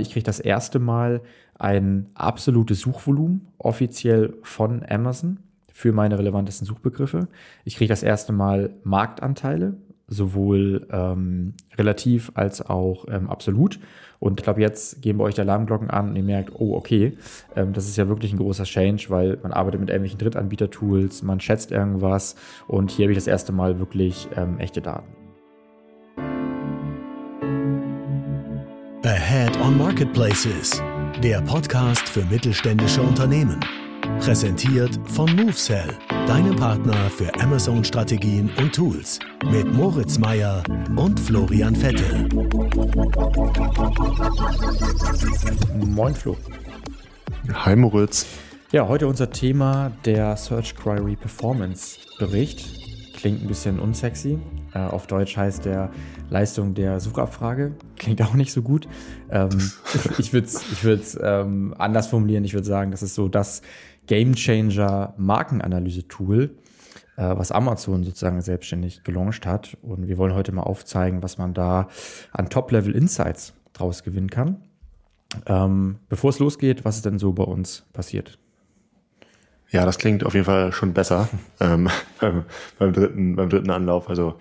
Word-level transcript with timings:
Ich 0.00 0.10
kriege 0.10 0.24
das 0.24 0.40
erste 0.40 0.78
Mal 0.78 1.22
ein 1.58 2.06
absolutes 2.14 2.80
Suchvolumen 2.80 3.48
offiziell 3.58 4.34
von 4.42 4.84
Amazon 4.88 5.38
für 5.72 5.92
meine 5.92 6.18
relevantesten 6.18 6.66
Suchbegriffe. 6.66 7.28
Ich 7.64 7.76
kriege 7.76 7.88
das 7.88 8.02
erste 8.02 8.32
Mal 8.32 8.70
Marktanteile, 8.82 9.74
sowohl 10.08 10.86
ähm, 10.90 11.54
relativ 11.76 12.32
als 12.34 12.60
auch 12.60 13.06
ähm, 13.08 13.30
absolut. 13.30 13.78
Und 14.18 14.40
ich 14.40 14.44
glaube, 14.44 14.60
jetzt 14.60 15.00
gehen 15.00 15.18
bei 15.18 15.24
euch 15.24 15.34
die 15.34 15.40
Alarmglocken 15.40 15.88
an 15.88 16.10
und 16.10 16.16
ihr 16.16 16.22
merkt, 16.22 16.52
oh, 16.54 16.74
okay, 16.74 17.16
ähm, 17.56 17.72
das 17.72 17.88
ist 17.88 17.96
ja 17.96 18.08
wirklich 18.08 18.32
ein 18.32 18.38
großer 18.38 18.64
Change, 18.64 19.06
weil 19.08 19.38
man 19.42 19.52
arbeitet 19.52 19.80
mit 19.80 19.88
irgendwelchen 19.88 20.18
Drittanbieter-Tools, 20.18 21.22
man 21.22 21.40
schätzt 21.40 21.70
irgendwas 21.70 22.36
und 22.66 22.90
hier 22.90 23.04
habe 23.04 23.12
ich 23.12 23.18
das 23.18 23.26
erste 23.26 23.52
Mal 23.52 23.78
wirklich 23.78 24.28
ähm, 24.36 24.58
echte 24.58 24.82
Daten. 24.82 25.19
Ahead 29.02 29.56
on 29.62 29.78
Marketplaces, 29.78 30.82
der 31.22 31.40
Podcast 31.40 32.06
für 32.06 32.22
mittelständische 32.26 33.00
Unternehmen. 33.00 33.58
Präsentiert 34.20 35.00
von 35.06 35.34
MoveSell, 35.36 35.96
deinem 36.26 36.54
Partner 36.54 37.08
für 37.08 37.34
Amazon-Strategien 37.40 38.50
und 38.58 38.74
Tools. 38.74 39.18
Mit 39.50 39.72
Moritz 39.72 40.18
Meyer 40.18 40.62
und 40.96 41.18
Florian 41.18 41.74
Vettel. 41.74 42.28
Moin 45.86 46.14
Flo. 46.14 46.36
Hi 47.54 47.74
Moritz. 47.74 48.26
Ja, 48.70 48.86
heute 48.86 49.06
unser 49.08 49.30
Thema 49.30 49.92
der 50.04 50.36
Search 50.36 50.76
Query 50.76 51.16
Performance 51.16 51.98
Bericht. 52.18 53.16
Klingt 53.16 53.42
ein 53.42 53.48
bisschen 53.48 53.80
unsexy, 53.80 54.38
auf 54.78 55.06
Deutsch 55.06 55.36
heißt 55.36 55.64
der 55.64 55.90
Leistung 56.28 56.74
der 56.74 57.00
Suchabfrage. 57.00 57.74
Klingt 57.96 58.22
auch 58.22 58.34
nicht 58.34 58.52
so 58.52 58.62
gut. 58.62 58.88
Ähm, 59.30 59.50
ich 60.18 60.32
würde 60.32 60.46
es 60.46 60.62
ich 60.72 61.18
ähm, 61.22 61.74
anders 61.78 62.06
formulieren. 62.06 62.44
Ich 62.44 62.54
würde 62.54 62.66
sagen, 62.66 62.90
das 62.90 63.02
ist 63.02 63.14
so 63.14 63.28
das 63.28 63.62
Game 64.06 64.34
Changer 64.34 65.14
Markenanalyse-Tool, 65.18 66.56
äh, 67.16 67.22
was 67.22 67.52
Amazon 67.52 68.04
sozusagen 68.04 68.40
selbstständig 68.40 69.04
gelauncht 69.04 69.46
hat. 69.46 69.76
Und 69.82 70.08
wir 70.08 70.18
wollen 70.18 70.34
heute 70.34 70.52
mal 70.52 70.62
aufzeigen, 70.62 71.22
was 71.22 71.38
man 71.38 71.54
da 71.54 71.88
an 72.32 72.48
Top-Level 72.48 72.94
Insights 72.94 73.54
draus 73.72 74.02
gewinnen 74.02 74.30
kann. 74.30 74.62
Ähm, 75.46 76.00
bevor 76.08 76.30
es 76.30 76.38
losgeht, 76.38 76.84
was 76.84 76.96
ist 76.96 77.06
denn 77.06 77.18
so 77.18 77.32
bei 77.32 77.44
uns 77.44 77.84
passiert? 77.92 78.38
Ja, 79.70 79.84
das 79.84 79.98
klingt 79.98 80.24
auf 80.24 80.34
jeden 80.34 80.46
Fall 80.46 80.72
schon 80.72 80.92
besser 80.94 81.28
ähm, 81.60 81.88
beim, 82.20 82.44
beim, 82.78 82.92
dritten, 82.92 83.36
beim 83.36 83.48
dritten 83.48 83.70
Anlauf. 83.70 84.08
Also 84.08 84.38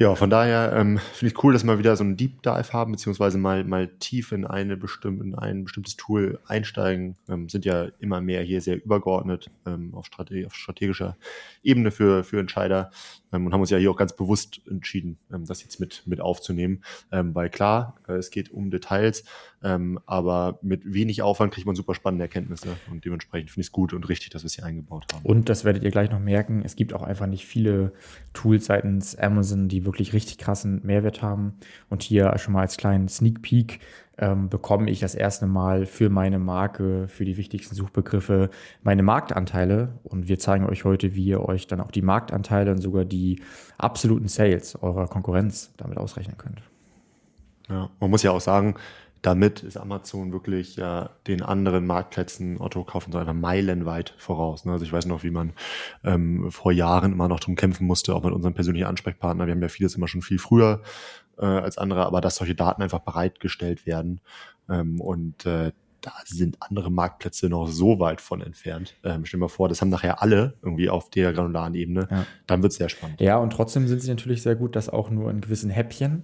ja, 0.00 0.14
von 0.14 0.30
daher 0.30 0.72
ähm, 0.74 0.98
finde 1.12 1.30
ich 1.30 1.44
cool, 1.44 1.52
dass 1.52 1.62
wir 1.62 1.66
mal 1.66 1.78
wieder 1.78 1.94
so 1.94 2.02
einen 2.02 2.16
Deep 2.16 2.42
Dive 2.42 2.72
haben, 2.72 2.92
beziehungsweise 2.92 3.36
mal, 3.36 3.64
mal 3.64 3.86
tief 3.98 4.32
in, 4.32 4.46
eine 4.46 4.78
bestimmte, 4.78 5.22
in 5.22 5.34
ein 5.34 5.64
bestimmtes 5.64 5.96
Tool 5.96 6.40
einsteigen. 6.46 7.16
Ähm, 7.28 7.50
sind 7.50 7.66
ja 7.66 7.88
immer 7.98 8.22
mehr 8.22 8.42
hier 8.42 8.62
sehr 8.62 8.82
übergeordnet 8.82 9.50
ähm, 9.66 9.94
auf, 9.94 10.06
Strate 10.06 10.46
auf 10.46 10.54
strategischer 10.54 11.18
Ebene 11.62 11.90
für, 11.90 12.24
für 12.24 12.40
Entscheider 12.40 12.90
ähm, 13.30 13.44
und 13.44 13.52
haben 13.52 13.60
uns 13.60 13.68
ja 13.68 13.76
hier 13.76 13.90
auch 13.90 13.96
ganz 13.96 14.16
bewusst 14.16 14.62
entschieden, 14.70 15.18
ähm, 15.30 15.44
das 15.44 15.62
jetzt 15.62 15.80
mit, 15.80 16.02
mit 16.06 16.22
aufzunehmen. 16.22 16.82
Weil 17.10 17.50
klar, 17.50 17.96
äh, 18.08 18.14
es 18.14 18.30
geht 18.30 18.50
um 18.50 18.70
Details, 18.70 19.24
ähm, 19.62 20.00
aber 20.06 20.58
mit 20.62 20.92
wenig 20.92 21.22
Aufwand 21.22 21.52
kriegt 21.52 21.66
man 21.66 21.76
super 21.76 21.94
spannende 21.94 22.24
Erkenntnisse 22.24 22.68
und 22.90 23.04
dementsprechend 23.04 23.50
finde 23.50 23.60
ich 23.60 23.66
es 23.66 23.72
gut 23.72 23.92
und 23.92 24.08
richtig, 24.08 24.30
dass 24.30 24.42
wir 24.42 24.46
es 24.46 24.54
hier 24.54 24.64
eingebaut 24.64 25.06
haben. 25.12 25.24
Und 25.24 25.48
das 25.48 25.64
werdet 25.64 25.82
ihr 25.82 25.90
gleich 25.90 26.10
noch 26.10 26.20
merken, 26.20 26.62
es 26.64 26.76
gibt 26.76 26.94
auch 26.94 27.02
einfach 27.02 27.26
nicht 27.26 27.46
viele 27.46 27.92
Tools 28.32 28.66
seitens 28.66 29.16
Amazon, 29.16 29.68
die 29.68 29.84
wirklich 29.84 30.12
richtig 30.12 30.38
krassen 30.38 30.80
Mehrwert 30.84 31.20
haben. 31.20 31.54
Und 31.88 32.02
hier 32.02 32.36
schon 32.38 32.54
mal 32.54 32.62
als 32.62 32.76
kleinen 32.76 33.08
Sneak 33.08 33.42
Peek 33.42 33.80
ähm, 34.20 34.48
bekomme 34.48 34.90
ich 34.90 35.00
das 35.00 35.14
erste 35.14 35.46
Mal 35.46 35.86
für 35.86 36.10
meine 36.10 36.38
Marke, 36.38 37.08
für 37.08 37.24
die 37.24 37.36
wichtigsten 37.36 37.74
Suchbegriffe 37.74 38.50
meine 38.82 39.02
Marktanteile. 39.02 39.98
Und 40.04 40.28
wir 40.28 40.38
zeigen 40.38 40.66
euch 40.66 40.84
heute, 40.84 41.14
wie 41.14 41.24
ihr 41.24 41.40
euch 41.40 41.66
dann 41.66 41.80
auch 41.80 41.90
die 41.90 42.02
Marktanteile 42.02 42.70
und 42.70 42.78
sogar 42.78 43.04
die 43.04 43.42
absoluten 43.78 44.28
Sales 44.28 44.76
eurer 44.76 45.06
Konkurrenz 45.06 45.72
damit 45.76 45.98
ausrechnen 45.98 46.36
könnt. 46.36 46.62
Ja, 47.68 47.88
man 48.00 48.10
muss 48.10 48.22
ja 48.22 48.32
auch 48.32 48.40
sagen, 48.40 48.74
damit 49.22 49.62
ist 49.62 49.76
Amazon 49.76 50.32
wirklich 50.32 50.76
ja 50.76 51.10
den 51.26 51.42
anderen 51.42 51.86
Marktplätzen, 51.86 52.60
Otto 52.60 52.84
kaufen 52.84 53.12
so 53.12 53.18
einfach 53.18 53.34
meilenweit 53.34 54.14
voraus. 54.18 54.64
Ne? 54.64 54.72
Also 54.72 54.84
ich 54.84 54.92
weiß 54.92 55.06
noch, 55.06 55.22
wie 55.22 55.30
man 55.30 55.52
ähm, 56.04 56.50
vor 56.50 56.72
Jahren 56.72 57.12
immer 57.12 57.28
noch 57.28 57.40
drum 57.40 57.54
kämpfen 57.54 57.86
musste, 57.86 58.14
auch 58.14 58.24
mit 58.24 58.32
unserem 58.32 58.54
persönlichen 58.54 58.86
Ansprechpartner. 58.86 59.46
Wir 59.46 59.54
haben 59.54 59.62
ja 59.62 59.68
vieles 59.68 59.94
immer 59.94 60.08
schon 60.08 60.22
viel 60.22 60.38
früher 60.38 60.82
äh, 61.38 61.44
als 61.44 61.76
andere, 61.76 62.06
aber 62.06 62.20
dass 62.20 62.36
solche 62.36 62.54
Daten 62.54 62.82
einfach 62.82 63.00
bereitgestellt 63.00 63.86
werden. 63.86 64.20
Ähm, 64.68 65.00
und 65.00 65.44
äh, 65.44 65.72
da 66.00 66.12
sind 66.24 66.56
andere 66.60 66.90
Marktplätze 66.90 67.48
noch 67.48 67.68
so 67.68 67.98
weit 67.98 68.20
von 68.20 68.40
entfernt. 68.40 68.94
Ähm, 69.04 69.24
stell 69.24 69.38
dir 69.38 69.42
mal 69.42 69.48
vor, 69.48 69.68
das 69.68 69.80
haben 69.80 69.90
nachher 69.90 70.22
alle 70.22 70.54
irgendwie 70.62 70.88
auf 70.88 71.10
der 71.10 71.32
granularen 71.32 71.74
Ebene. 71.74 72.08
Ja. 72.10 72.26
Dann 72.46 72.62
wird 72.62 72.72
es 72.72 72.78
sehr 72.78 72.88
spannend. 72.88 73.20
Ja, 73.20 73.36
und 73.36 73.52
trotzdem 73.52 73.86
sind 73.86 74.02
sie 74.02 74.10
natürlich 74.10 74.42
sehr 74.42 74.56
gut, 74.56 74.76
das 74.76 74.88
auch 74.88 75.10
nur 75.10 75.30
in 75.30 75.40
gewissen 75.40 75.70
Häppchen 75.70 76.22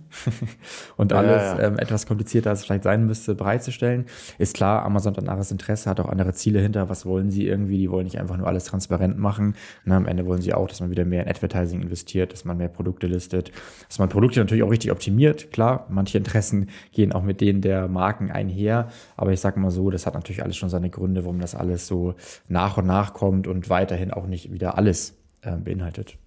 und 0.96 1.12
ja, 1.12 1.18
alles 1.18 1.42
ja, 1.42 1.60
ähm, 1.60 1.78
etwas 1.78 2.06
komplizierter, 2.06 2.50
als 2.50 2.60
es 2.60 2.66
vielleicht 2.66 2.84
sein 2.84 3.06
müsste, 3.06 3.34
bereitzustellen. 3.34 4.06
Ist 4.38 4.54
klar, 4.54 4.84
Amazon 4.84 5.12
hat 5.12 5.22
ein 5.22 5.28
anderes 5.28 5.50
Interesse, 5.50 5.90
hat 5.90 6.00
auch 6.00 6.08
andere 6.08 6.32
Ziele 6.32 6.60
hinter. 6.60 6.88
Was 6.88 7.06
wollen 7.06 7.30
sie 7.30 7.46
irgendwie? 7.46 7.78
Die 7.78 7.90
wollen 7.90 8.04
nicht 8.04 8.18
einfach 8.18 8.36
nur 8.36 8.46
alles 8.46 8.64
transparent 8.64 9.18
machen. 9.18 9.54
Na, 9.84 9.96
am 9.96 10.06
Ende 10.06 10.26
wollen 10.26 10.42
sie 10.42 10.54
auch, 10.54 10.68
dass 10.68 10.80
man 10.80 10.90
wieder 10.90 11.04
mehr 11.04 11.22
in 11.22 11.28
Advertising 11.28 11.82
investiert, 11.82 12.32
dass 12.32 12.44
man 12.44 12.56
mehr 12.56 12.68
Produkte 12.68 13.06
listet, 13.06 13.52
dass 13.88 13.98
man 13.98 14.08
Produkte 14.08 14.40
natürlich 14.40 14.62
auch 14.62 14.70
richtig 14.70 14.90
optimiert. 14.92 15.52
Klar, 15.52 15.86
manche 15.88 16.18
Interessen 16.18 16.68
gehen 16.92 17.12
auch 17.12 17.22
mit 17.22 17.40
denen 17.40 17.60
der 17.60 17.88
Marken 17.88 18.30
einher, 18.30 18.88
aber 19.16 19.32
ich 19.32 19.40
sage 19.40 19.60
mal, 19.60 19.65
mal 19.66 19.70
so, 19.70 19.90
das 19.90 20.06
hat 20.06 20.14
natürlich 20.14 20.42
alles 20.42 20.56
schon 20.56 20.68
seine 20.68 20.90
Gründe, 20.90 21.24
warum 21.24 21.40
das 21.40 21.54
alles 21.54 21.86
so 21.86 22.14
nach 22.48 22.76
und 22.76 22.86
nach 22.86 23.12
kommt 23.12 23.46
und 23.46 23.68
weiterhin 23.68 24.10
auch 24.10 24.26
nicht 24.26 24.52
wieder 24.52 24.78
alles 24.78 25.16
äh, 25.42 25.56
beinhaltet. 25.56 26.18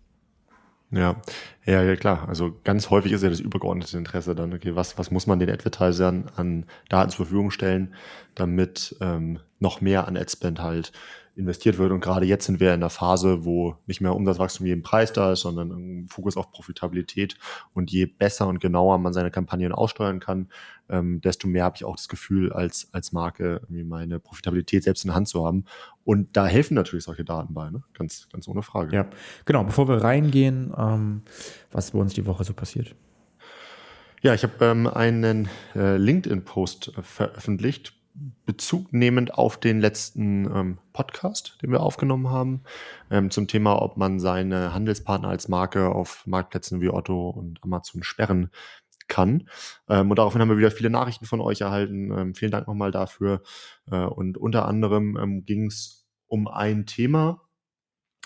Ja, 0.91 1.17
ja, 1.65 1.83
ja, 1.83 1.95
klar. 1.95 2.27
Also 2.27 2.55
ganz 2.63 2.89
häufig 2.89 3.11
ist 3.11 3.21
ja 3.21 3.29
das 3.29 3.39
übergeordnete 3.39 3.97
Interesse 3.97 4.33
dann, 4.33 4.53
okay, 4.53 4.75
was, 4.75 4.97
was 4.97 5.11
muss 5.11 5.27
man 5.27 5.37
den 5.37 5.49
Advertisern 5.49 6.25
an 6.35 6.65
Daten 6.89 7.11
zur 7.11 7.25
Verfügung 7.25 7.51
stellen, 7.51 7.93
damit 8.33 8.95
ähm, 8.99 9.39
noch 9.59 9.81
mehr 9.81 10.07
an 10.07 10.17
Adspend 10.17 10.61
halt 10.61 10.91
investiert 11.39 11.77
wird. 11.77 11.91
Und 11.91 12.01
gerade 12.01 12.25
jetzt 12.25 12.45
sind 12.45 12.59
wir 12.59 12.73
in 12.73 12.81
der 12.81 12.89
Phase, 12.89 13.45
wo 13.45 13.75
nicht 13.87 14.01
mehr 14.01 14.15
Umsatzwachstum 14.15 14.67
jeden 14.67 14.83
Preis 14.83 15.13
da 15.13 15.31
ist, 15.31 15.41
sondern 15.41 15.71
ein 15.71 16.07
Fokus 16.07 16.37
auf 16.37 16.51
Profitabilität. 16.51 17.37
Und 17.73 17.91
je 17.91 18.05
besser 18.05 18.47
und 18.47 18.59
genauer 18.59 18.97
man 18.99 19.13
seine 19.13 19.31
Kampagnen 19.31 19.71
aussteuern 19.71 20.19
kann, 20.19 20.49
ähm, 20.89 21.21
desto 21.21 21.47
mehr 21.47 21.63
habe 21.63 21.75
ich 21.77 21.85
auch 21.85 21.95
das 21.95 22.09
Gefühl, 22.09 22.51
als, 22.51 22.89
als 22.91 23.11
Marke 23.11 23.61
irgendwie 23.63 23.83
meine 23.83 24.19
Profitabilität 24.19 24.83
selbst 24.83 25.05
in 25.05 25.09
der 25.09 25.15
Hand 25.15 25.27
zu 25.27 25.45
haben. 25.45 25.65
Und 26.03 26.35
da 26.35 26.45
helfen 26.45 26.73
natürlich 26.73 27.05
solche 27.05 27.23
Daten 27.23 27.53
bei, 27.53 27.69
ne? 27.69 27.83
ganz, 27.93 28.27
ganz 28.31 28.47
ohne 28.47 28.61
Frage. 28.61 28.95
Ja, 28.95 29.05
genau. 29.45 29.63
Bevor 29.63 29.87
wir 29.87 30.03
reingehen, 30.03 30.73
ähm, 30.77 31.21
was 31.71 31.91
bei 31.91 31.99
uns 31.99 32.13
die 32.13 32.25
Woche 32.25 32.43
so 32.43 32.53
passiert. 32.53 32.95
Ja, 34.21 34.33
ich 34.33 34.43
habe 34.43 34.53
ähm, 34.65 34.87
einen 34.87 35.47
äh, 35.75 35.95
LinkedIn-Post 35.95 36.93
äh, 36.97 37.01
veröffentlicht 37.01 37.98
Bezug 38.45 38.93
nehmend 38.93 39.33
auf 39.33 39.59
den 39.59 39.79
letzten 39.79 40.45
ähm, 40.45 40.77
Podcast, 40.93 41.57
den 41.61 41.71
wir 41.71 41.81
aufgenommen 41.81 42.29
haben, 42.29 42.63
ähm, 43.11 43.31
zum 43.31 43.47
Thema, 43.47 43.81
ob 43.81 43.97
man 43.97 44.19
seine 44.19 44.73
Handelspartner 44.73 45.29
als 45.29 45.47
Marke 45.47 45.89
auf 45.89 46.25
Marktplätzen 46.25 46.81
wie 46.81 46.89
Otto 46.89 47.29
und 47.29 47.63
Amazon 47.63 48.03
sperren 48.03 48.49
kann. 49.07 49.49
Ähm, 49.89 50.09
und 50.09 50.17
daraufhin 50.17 50.41
haben 50.41 50.49
wir 50.49 50.57
wieder 50.57 50.71
viele 50.71 50.89
Nachrichten 50.89 51.25
von 51.25 51.41
euch 51.41 51.61
erhalten. 51.61 52.11
Ähm, 52.11 52.35
vielen 52.35 52.51
Dank 52.51 52.67
nochmal 52.67 52.91
dafür. 52.91 53.41
Äh, 53.91 54.05
und 54.05 54.37
unter 54.37 54.67
anderem 54.67 55.17
ähm, 55.17 55.45
ging 55.45 55.65
es 55.67 56.07
um 56.27 56.47
ein 56.47 56.85
Thema, 56.85 57.41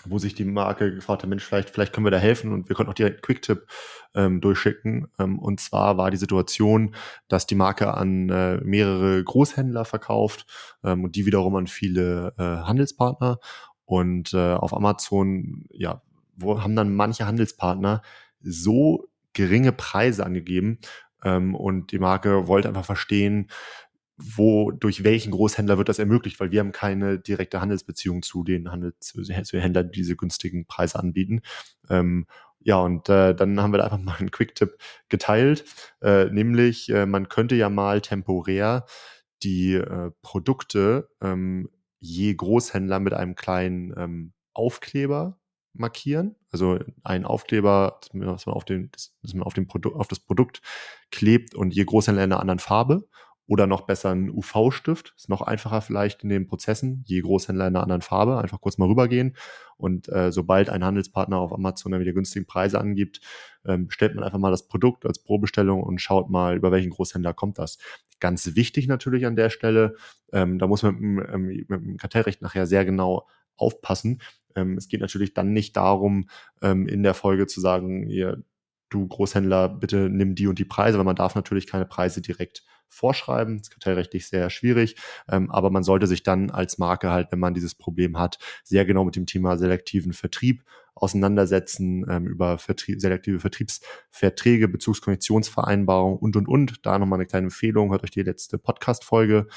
wo 0.06 0.18
sich 0.18 0.34
die 0.34 0.44
Marke 0.44 0.94
gefragt 0.94 1.22
hat, 1.22 1.30
Mensch, 1.30 1.44
vielleicht, 1.44 1.70
vielleicht 1.70 1.92
können 1.92 2.06
wir 2.06 2.10
da 2.10 2.18
helfen 2.18 2.52
und 2.52 2.68
wir 2.68 2.76
konnten 2.76 2.90
auch 2.90 2.94
direkt 2.94 3.22
Quicktip 3.22 3.66
ähm, 4.14 4.40
durchschicken. 4.40 5.08
Ähm, 5.18 5.38
und 5.38 5.60
zwar 5.60 5.96
war 5.96 6.10
die 6.10 6.16
Situation, 6.16 6.94
dass 7.28 7.46
die 7.46 7.54
Marke 7.54 7.94
an 7.94 8.28
äh, 8.28 8.56
mehrere 8.58 9.22
Großhändler 9.22 9.84
verkauft 9.84 10.46
ähm, 10.82 11.04
und 11.04 11.16
die 11.16 11.26
wiederum 11.26 11.56
an 11.56 11.66
viele 11.66 12.34
äh, 12.38 12.42
Handelspartner. 12.42 13.38
Und 13.84 14.32
äh, 14.32 14.54
auf 14.54 14.74
Amazon, 14.74 15.66
ja, 15.70 16.02
wo 16.36 16.62
haben 16.62 16.76
dann 16.76 16.94
manche 16.94 17.26
Handelspartner 17.26 18.02
so 18.40 19.08
geringe 19.32 19.72
Preise 19.72 20.24
angegeben, 20.24 20.78
ähm, 21.24 21.54
und 21.54 21.90
die 21.92 21.98
Marke 21.98 22.46
wollte 22.46 22.68
einfach 22.68 22.84
verstehen, 22.84 23.48
wo, 24.16 24.70
durch 24.70 25.02
welchen 25.02 25.32
Großhändler 25.32 25.78
wird 25.78 25.88
das 25.88 25.98
ermöglicht, 25.98 26.38
weil 26.38 26.50
wir 26.50 26.60
haben 26.60 26.72
keine 26.72 27.18
direkte 27.18 27.60
Handelsbeziehung 27.60 28.22
zu 28.22 28.44
den 28.44 28.70
Handels 28.70 28.96
zu 29.00 29.22
Händlern, 29.32 29.90
die 29.90 29.98
diese 29.98 30.16
günstigen 30.16 30.66
Preise 30.66 30.98
anbieten. 30.98 31.42
Ähm, 31.90 32.26
ja, 32.60 32.76
und 32.76 33.08
äh, 33.08 33.34
dann 33.34 33.60
haben 33.60 33.72
wir 33.72 33.78
da 33.78 33.84
einfach 33.84 33.98
mal 34.02 34.16
einen 34.16 34.30
Quick-Tipp 34.30 34.76
geteilt, 35.08 35.64
äh, 36.00 36.26
nämlich 36.26 36.88
äh, 36.90 37.06
man 37.06 37.28
könnte 37.28 37.54
ja 37.54 37.68
mal 37.68 38.00
temporär 38.00 38.86
die 39.42 39.74
äh, 39.74 40.10
Produkte 40.22 41.08
ähm, 41.20 41.68
je 42.00 42.34
Großhändler 42.34 43.00
mit 43.00 43.14
einem 43.14 43.34
kleinen 43.34 43.94
ähm, 43.96 44.32
Aufkleber 44.52 45.38
markieren. 45.72 46.36
Also 46.50 46.78
ein 47.02 47.24
Aufkleber, 47.24 48.00
dass 48.12 48.46
man 48.46 48.54
auf, 48.54 48.64
den, 48.64 48.90
dass 48.92 49.34
man 49.34 49.42
auf, 49.42 49.54
dem 49.54 49.66
Produ 49.66 49.94
auf 49.94 50.08
das 50.08 50.20
Produkt 50.20 50.60
klebt 51.10 51.54
und 51.54 51.74
je 51.74 51.84
Großhändler 51.84 52.24
in 52.24 52.32
einer 52.32 52.40
anderen 52.40 52.60
Farbe 52.60 53.08
oder 53.46 53.66
noch 53.66 53.82
besser 53.82 54.10
ein 54.10 54.30
UV-Stift. 54.30 55.14
Ist 55.16 55.28
noch 55.28 55.42
einfacher 55.42 55.82
vielleicht 55.82 56.22
in 56.22 56.30
den 56.30 56.46
Prozessen, 56.46 57.02
je 57.06 57.20
Großhändler 57.20 57.66
in 57.66 57.76
einer 57.76 57.82
anderen 57.82 58.02
Farbe, 58.02 58.38
einfach 58.38 58.60
kurz 58.60 58.78
mal 58.78 58.88
rübergehen. 58.88 59.36
Und 59.76 60.08
äh, 60.08 60.32
sobald 60.32 60.70
ein 60.70 60.84
Handelspartner 60.84 61.38
auf 61.38 61.52
Amazon 61.52 61.92
dann 61.92 62.00
wieder 62.00 62.12
günstige 62.12 62.46
Preise 62.46 62.80
angibt, 62.80 63.20
ähm, 63.66 63.90
stellt 63.90 64.14
man 64.14 64.24
einfach 64.24 64.38
mal 64.38 64.50
das 64.50 64.66
Produkt 64.66 65.04
als 65.04 65.22
Probestellung 65.22 65.82
und 65.82 66.00
schaut 66.00 66.30
mal, 66.30 66.56
über 66.56 66.72
welchen 66.72 66.90
Großhändler 66.90 67.34
kommt 67.34 67.58
das. 67.58 67.78
Ganz 68.20 68.54
wichtig 68.56 68.86
natürlich 68.88 69.26
an 69.26 69.36
der 69.36 69.50
Stelle, 69.50 69.96
ähm, 70.32 70.58
da 70.58 70.66
muss 70.66 70.82
man 70.82 70.94
mit, 70.96 71.28
ähm, 71.32 71.46
mit 71.46 71.70
dem 71.70 71.96
Kartellrecht 71.98 72.40
nachher 72.40 72.66
sehr 72.66 72.84
genau 72.84 73.26
aufpassen. 73.56 74.22
Ähm, 74.54 74.78
es 74.78 74.88
geht 74.88 75.00
natürlich 75.00 75.34
dann 75.34 75.52
nicht 75.52 75.76
darum, 75.76 76.28
ähm, 76.62 76.86
in 76.88 77.02
der 77.02 77.14
Folge 77.14 77.46
zu 77.46 77.60
sagen, 77.60 78.08
ihr, 78.08 78.42
du 78.88 79.06
Großhändler, 79.06 79.68
bitte 79.68 80.08
nimm 80.08 80.34
die 80.34 80.46
und 80.46 80.58
die 80.58 80.64
Preise, 80.64 80.98
weil 80.98 81.04
man 81.04 81.16
darf 81.16 81.34
natürlich 81.34 81.66
keine 81.66 81.84
Preise 81.84 82.22
direkt 82.22 82.64
vorschreiben. 82.94 83.58
Das 83.58 83.68
ist 83.68 83.72
kartellrechtlich 83.72 84.28
sehr 84.28 84.50
schwierig, 84.50 84.96
ähm, 85.28 85.50
aber 85.50 85.70
man 85.70 85.82
sollte 85.82 86.06
sich 86.06 86.22
dann 86.22 86.50
als 86.50 86.78
Marke 86.78 87.10
halt, 87.10 87.32
wenn 87.32 87.38
man 87.38 87.54
dieses 87.54 87.74
Problem 87.74 88.18
hat, 88.18 88.38
sehr 88.62 88.84
genau 88.84 89.04
mit 89.04 89.16
dem 89.16 89.26
Thema 89.26 89.56
selektiven 89.56 90.12
Vertrieb 90.12 90.62
auseinandersetzen, 90.94 92.06
ähm, 92.08 92.26
über 92.26 92.58
Vertrie 92.58 92.98
selektive 92.98 93.40
Vertriebsverträge, 93.40 94.68
Bezugskonditionsvereinbarungen 94.68 96.18
und, 96.18 96.36
und, 96.36 96.48
und. 96.48 96.86
Da 96.86 96.98
nochmal 96.98 97.18
eine 97.18 97.26
kleine 97.26 97.46
Empfehlung, 97.46 97.90
hört 97.90 98.04
euch 98.04 98.10
die 98.10 98.22
letzte 98.22 98.58
Podcast-Folge 98.58 99.48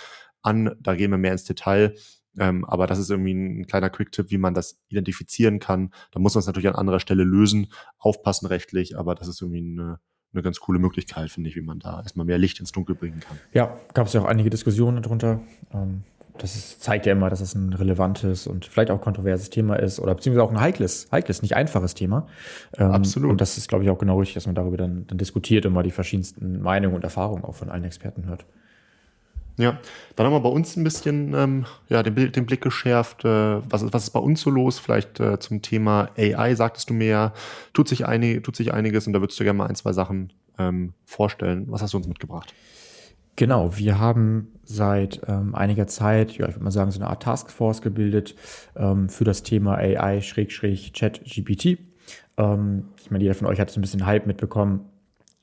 an, 0.42 0.76
da 0.80 0.96
gehen 0.96 1.12
wir 1.12 1.18
mehr 1.18 1.34
ins 1.34 1.44
Detail. 1.44 1.96
Ähm, 2.40 2.66
aber 2.66 2.86
das 2.88 3.00
ist 3.00 3.10
irgendwie 3.10 3.34
ein 3.34 3.68
kleiner 3.68 3.90
Quick-Tipp, 3.90 4.30
wie 4.30 4.38
man 4.38 4.54
das 4.54 4.80
identifizieren 4.90 5.60
kann. 5.60 5.92
Da 6.12 6.20
muss 6.20 6.36
man 6.36 6.42
es 6.42 6.48
natürlich 6.48 6.68
an 6.68 6.76
anderer 6.76 7.00
Stelle 7.00 7.24
lösen, 7.24 7.72
aufpassen 7.98 8.46
rechtlich, 8.48 8.98
aber 8.98 9.16
das 9.16 9.28
ist 9.28 9.42
irgendwie 9.42 9.60
eine, 9.60 10.00
eine 10.34 10.44
ganz 10.44 10.60
coole 10.60 10.80
Möglichkeit, 10.80 11.30
finde 11.30 11.50
ich, 11.50 11.56
wie 11.56 11.62
man 11.62 11.80
da 11.80 12.02
erstmal 12.02 12.26
mehr 12.26 12.38
Licht 12.38 12.60
ins 12.60 12.72
Dunkel 12.72 12.96
bringen 12.96 13.20
kann. 13.20 13.38
Ja, 13.54 13.78
gab 13.94 14.08
es 14.08 14.14
ja 14.14 14.22
auch 14.22 14.26
einige 14.26 14.50
Diskussionen 14.50 15.02
darunter. 15.02 15.40
Ähm, 15.74 16.04
das 16.38 16.56
ist, 16.56 16.84
zeigt 16.84 17.06
ja 17.06 17.14
immer, 17.14 17.30
dass 17.30 17.42
es 17.42 17.56
ein 17.56 17.74
relevantes 17.74 18.48
und 18.48 18.66
vielleicht 18.66 18.92
auch 18.92 19.02
kontroverses 19.02 19.50
Thema 19.50 19.76
ist 19.76 20.00
oder 20.00 20.14
beziehungsweise 20.14 20.44
auch 20.44 20.52
ein 20.52 20.60
heikles, 20.60 21.08
heikles, 21.12 21.42
nicht 21.42 21.56
einfaches 21.56 21.94
Thema. 21.96 22.28
Ähm, 22.78 22.92
Absolut. 22.92 23.32
Und 23.32 23.42
das 23.42 23.58
ist, 23.58 23.68
glaube 23.68 23.84
ich, 23.84 23.90
auch 23.90 23.98
genau 23.98 24.20
richtig, 24.20 24.36
dass 24.36 24.46
man 24.46 24.56
darüber 24.56 24.78
dann, 24.78 25.08
dann 25.08 25.18
diskutiert 25.18 25.66
und 25.66 25.74
mal 25.74 25.84
die 25.84 25.92
verschiedensten 25.92 26.62
Meinungen 26.62 26.96
und 26.96 27.04
Erfahrungen 27.04 27.44
auch 27.44 27.56
von 27.56 27.70
allen 27.70 27.84
Experten 27.84 28.26
hört. 28.26 28.46
Ja, 29.58 29.80
dann 30.16 30.28
haben 30.28 30.34
wir 30.34 30.42
bei 30.42 30.50
uns 30.50 30.76
ein 30.76 30.84
bisschen 30.84 31.34
ähm, 31.34 31.66
ja, 31.90 32.04
den, 32.04 32.32
den 32.32 32.46
Blick 32.46 32.62
geschärft. 32.62 33.26
Äh, 33.26 33.62
was, 33.70 33.92
was 33.92 34.04
ist 34.04 34.10
bei 34.12 34.20
uns 34.20 34.42
so 34.42 34.52
los? 34.52 34.78
Vielleicht 34.78 35.20
äh, 35.20 35.40
zum 35.40 35.64
Thema 35.64 36.10
AI 36.16 36.54
sagtest 36.54 36.92
du 36.92 36.94
mir, 36.94 37.34
tut 37.74 37.88
sich, 37.88 38.06
einig, 38.06 38.44
tut 38.44 38.56
sich 38.56 38.72
einiges 38.72 39.08
und 39.08 39.14
da 39.14 39.20
würdest 39.20 39.40
du 39.40 39.44
gerne 39.44 39.58
mal 39.58 39.68
ein, 39.68 39.76
zwei 39.76 39.94
Sachen 39.94 40.32
ähm, 40.60 40.94
vorstellen. 41.06 41.66
Was 41.70 41.82
hast 41.82 41.94
du 41.94 41.98
uns 41.98 42.08
mitgebracht? 42.08 42.54
Genau, 43.36 43.76
wir 43.78 44.00
haben 44.00 44.50
seit 44.64 45.22
ähm, 45.28 45.56
einiger 45.56 45.88
Zeit, 45.88 46.38
ja, 46.38 46.48
ich 46.48 46.56
würde 46.56 46.64
mal 46.64 46.72
sagen, 46.72 46.92
so 46.92 47.00
eine 47.00 47.10
Art 47.10 47.24
Taskforce 47.24 47.82
gebildet 47.82 48.36
ähm, 48.76 49.10
für 49.10 49.24
das 49.24 49.42
Thema 49.42 49.76
AI-Chat-GPT. 49.76 51.80
Ähm, 52.38 52.90
ich 53.00 53.10
meine, 53.10 53.24
jeder 53.24 53.36
von 53.36 53.48
euch 53.48 53.60
hat 53.60 53.72
so 53.72 53.80
ein 53.80 53.82
bisschen 53.82 54.06
Hype 54.06 54.28
mitbekommen 54.28 54.82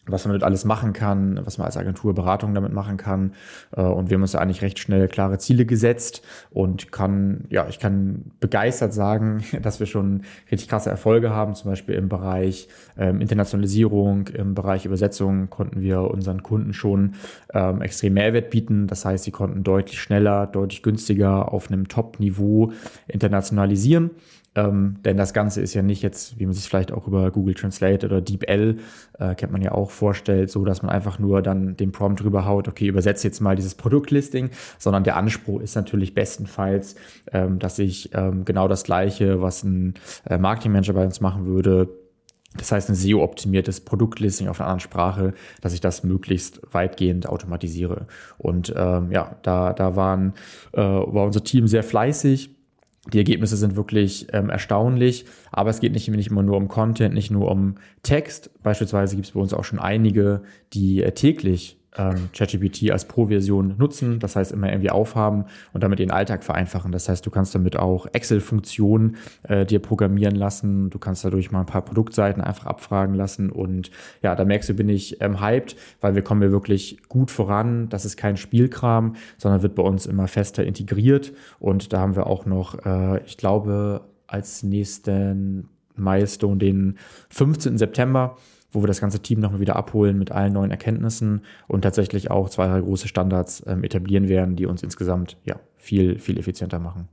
was 0.06 0.24
man 0.24 0.32
damit 0.32 0.42
alles 0.42 0.64
machen 0.64 0.92
kann, 0.92 1.40
was 1.44 1.58
man 1.58 1.66
als 1.66 1.76
Agentur 1.76 2.14
Beratung 2.14 2.54
damit 2.54 2.72
machen 2.72 2.96
kann. 2.96 3.32
Äh, 3.76 3.82
und 3.82 4.10
wir 4.10 4.16
haben 4.16 4.22
uns 4.22 4.32
da 4.32 4.38
eigentlich 4.38 4.62
recht 4.62 4.78
schnell 4.78 5.08
klare 5.08 5.38
Ziele 5.38 5.66
gesetzt 5.66 6.22
und 6.50 6.92
kann, 6.92 7.44
ja, 7.48 7.66
ich 7.68 7.78
kann 7.78 8.32
begeistert 8.40 8.92
sagen, 8.92 9.44
dass 9.62 9.80
wir 9.80 9.86
schon 9.86 10.22
richtig 10.50 10.68
krasse 10.68 10.90
Erfolge 10.90 11.30
haben. 11.30 11.54
Zum 11.54 11.70
Beispiel 11.70 11.94
im 11.94 12.08
Bereich 12.08 12.68
ähm, 12.98 13.20
Internationalisierung, 13.20 14.28
im 14.28 14.54
Bereich 14.54 14.84
Übersetzung 14.86 15.50
konnten 15.50 15.80
wir 15.80 16.02
unseren 16.02 16.42
Kunden 16.42 16.72
schon 16.72 17.14
ähm, 17.52 17.80
extrem 17.80 18.14
Mehrwert 18.14 18.50
bieten. 18.50 18.86
Das 18.86 19.04
heißt, 19.04 19.24
sie 19.24 19.30
konnten 19.30 19.62
deutlich 19.62 20.00
schneller, 20.00 20.46
deutlich 20.46 20.82
günstiger 20.82 21.52
auf 21.52 21.70
einem 21.70 21.88
Top-Niveau 21.88 22.72
internationalisieren. 23.08 24.10
Ähm, 24.54 24.96
denn 25.04 25.16
das 25.16 25.32
Ganze 25.32 25.60
ist 25.60 25.74
ja 25.74 25.82
nicht 25.82 26.02
jetzt, 26.02 26.38
wie 26.38 26.46
man 26.46 26.54
sich 26.54 26.68
vielleicht 26.68 26.92
auch 26.92 27.06
über 27.06 27.30
Google 27.30 27.54
Translate 27.54 28.06
oder 28.06 28.20
DeepL, 28.20 28.78
äh, 29.18 29.34
kennt 29.34 29.52
man 29.52 29.62
ja 29.62 29.72
auch, 29.72 29.90
vorstellt, 29.90 30.50
so 30.50 30.64
dass 30.64 30.82
man 30.82 30.90
einfach 30.90 31.18
nur 31.18 31.42
dann 31.42 31.76
den 31.76 31.92
Prompt 31.92 32.22
drüber 32.22 32.44
haut, 32.44 32.68
okay, 32.68 32.86
übersetze 32.86 33.26
jetzt 33.26 33.40
mal 33.40 33.56
dieses 33.56 33.74
Produktlisting, 33.74 34.50
sondern 34.78 35.04
der 35.04 35.16
Anspruch 35.16 35.60
ist 35.60 35.74
natürlich 35.74 36.14
bestenfalls, 36.14 36.94
ähm, 37.32 37.58
dass 37.58 37.78
ich 37.78 38.10
ähm, 38.14 38.44
genau 38.44 38.68
das 38.68 38.84
Gleiche, 38.84 39.42
was 39.42 39.64
ein 39.64 39.94
äh, 40.28 40.38
Marketingmanager 40.38 40.92
bei 40.92 41.04
uns 41.04 41.20
machen 41.20 41.46
würde, 41.46 41.88
das 42.56 42.70
heißt, 42.70 42.88
ein 42.88 42.94
SEO-optimiertes 42.94 43.80
Produktlisting 43.80 44.46
auf 44.46 44.60
einer 44.60 44.68
anderen 44.68 44.80
Sprache, 44.80 45.34
dass 45.60 45.74
ich 45.74 45.80
das 45.80 46.04
möglichst 46.04 46.60
weitgehend 46.70 47.28
automatisiere. 47.28 48.06
Und 48.38 48.72
ähm, 48.76 49.10
ja, 49.10 49.36
da, 49.42 49.72
da 49.72 49.96
waren, 49.96 50.34
äh, 50.72 50.80
war 50.80 51.24
unser 51.24 51.42
Team 51.42 51.66
sehr 51.66 51.82
fleißig 51.82 52.53
die 53.12 53.18
Ergebnisse 53.18 53.56
sind 53.56 53.76
wirklich 53.76 54.26
ähm, 54.32 54.48
erstaunlich, 54.48 55.26
aber 55.52 55.70
es 55.70 55.80
geht 55.80 55.92
nicht, 55.92 56.08
nicht 56.08 56.30
immer 56.30 56.42
nur 56.42 56.56
um 56.56 56.68
Content, 56.68 57.14
nicht 57.14 57.30
nur 57.30 57.50
um 57.50 57.76
Text. 58.02 58.50
Beispielsweise 58.62 59.16
gibt 59.16 59.26
es 59.26 59.32
bei 59.32 59.40
uns 59.40 59.52
auch 59.52 59.64
schon 59.64 59.78
einige, 59.78 60.42
die 60.72 61.02
äh, 61.02 61.12
täglich 61.12 61.78
ähm, 61.96 62.30
ChatGPT 62.32 62.90
als 62.90 63.06
Pro-Version 63.06 63.76
nutzen, 63.78 64.18
das 64.18 64.36
heißt 64.36 64.52
immer 64.52 64.68
irgendwie 64.70 64.90
aufhaben 64.90 65.44
und 65.72 65.82
damit 65.82 66.00
ihren 66.00 66.10
Alltag 66.10 66.44
vereinfachen. 66.44 66.92
Das 66.92 67.08
heißt, 67.08 67.24
du 67.24 67.30
kannst 67.30 67.54
damit 67.54 67.76
auch 67.76 68.06
Excel-Funktionen 68.12 69.16
äh, 69.44 69.64
dir 69.64 69.78
programmieren 69.78 70.34
lassen, 70.34 70.90
du 70.90 70.98
kannst 70.98 71.24
dadurch 71.24 71.50
mal 71.50 71.60
ein 71.60 71.66
paar 71.66 71.84
Produktseiten 71.84 72.42
einfach 72.42 72.66
abfragen 72.66 73.14
lassen 73.14 73.50
und 73.50 73.90
ja, 74.22 74.34
da 74.34 74.44
merkst 74.44 74.68
du, 74.68 74.74
bin 74.74 74.88
ich 74.88 75.20
ähm, 75.20 75.40
hyped, 75.40 75.76
weil 76.00 76.14
wir 76.14 76.22
kommen 76.22 76.42
hier 76.42 76.52
wirklich 76.52 76.98
gut 77.08 77.30
voran. 77.30 77.88
Das 77.88 78.04
ist 78.04 78.16
kein 78.16 78.36
Spielkram, 78.36 79.14
sondern 79.38 79.62
wird 79.62 79.74
bei 79.74 79.82
uns 79.82 80.06
immer 80.06 80.28
fester 80.28 80.64
integriert 80.64 81.32
und 81.58 81.92
da 81.92 82.00
haben 82.00 82.16
wir 82.16 82.26
auch 82.26 82.46
noch, 82.46 82.84
äh, 82.84 83.22
ich 83.24 83.36
glaube, 83.36 84.02
als 84.26 84.62
nächsten 84.62 85.68
Milestone 85.96 86.56
den 86.56 86.98
15. 87.30 87.78
September 87.78 88.36
wo 88.74 88.82
wir 88.82 88.88
das 88.88 89.00
ganze 89.00 89.20
Team 89.20 89.40
nochmal 89.40 89.60
wieder 89.60 89.76
abholen 89.76 90.18
mit 90.18 90.32
allen 90.32 90.52
neuen 90.52 90.70
Erkenntnissen 90.70 91.42
und 91.68 91.82
tatsächlich 91.82 92.30
auch 92.30 92.50
zwei, 92.50 92.66
drei 92.66 92.80
große 92.80 93.08
Standards 93.08 93.62
ähm, 93.66 93.84
etablieren 93.84 94.28
werden, 94.28 94.56
die 94.56 94.66
uns 94.66 94.82
insgesamt 94.82 95.36
ja 95.44 95.60
viel, 95.76 96.18
viel 96.18 96.38
effizienter 96.38 96.80
machen. 96.80 97.08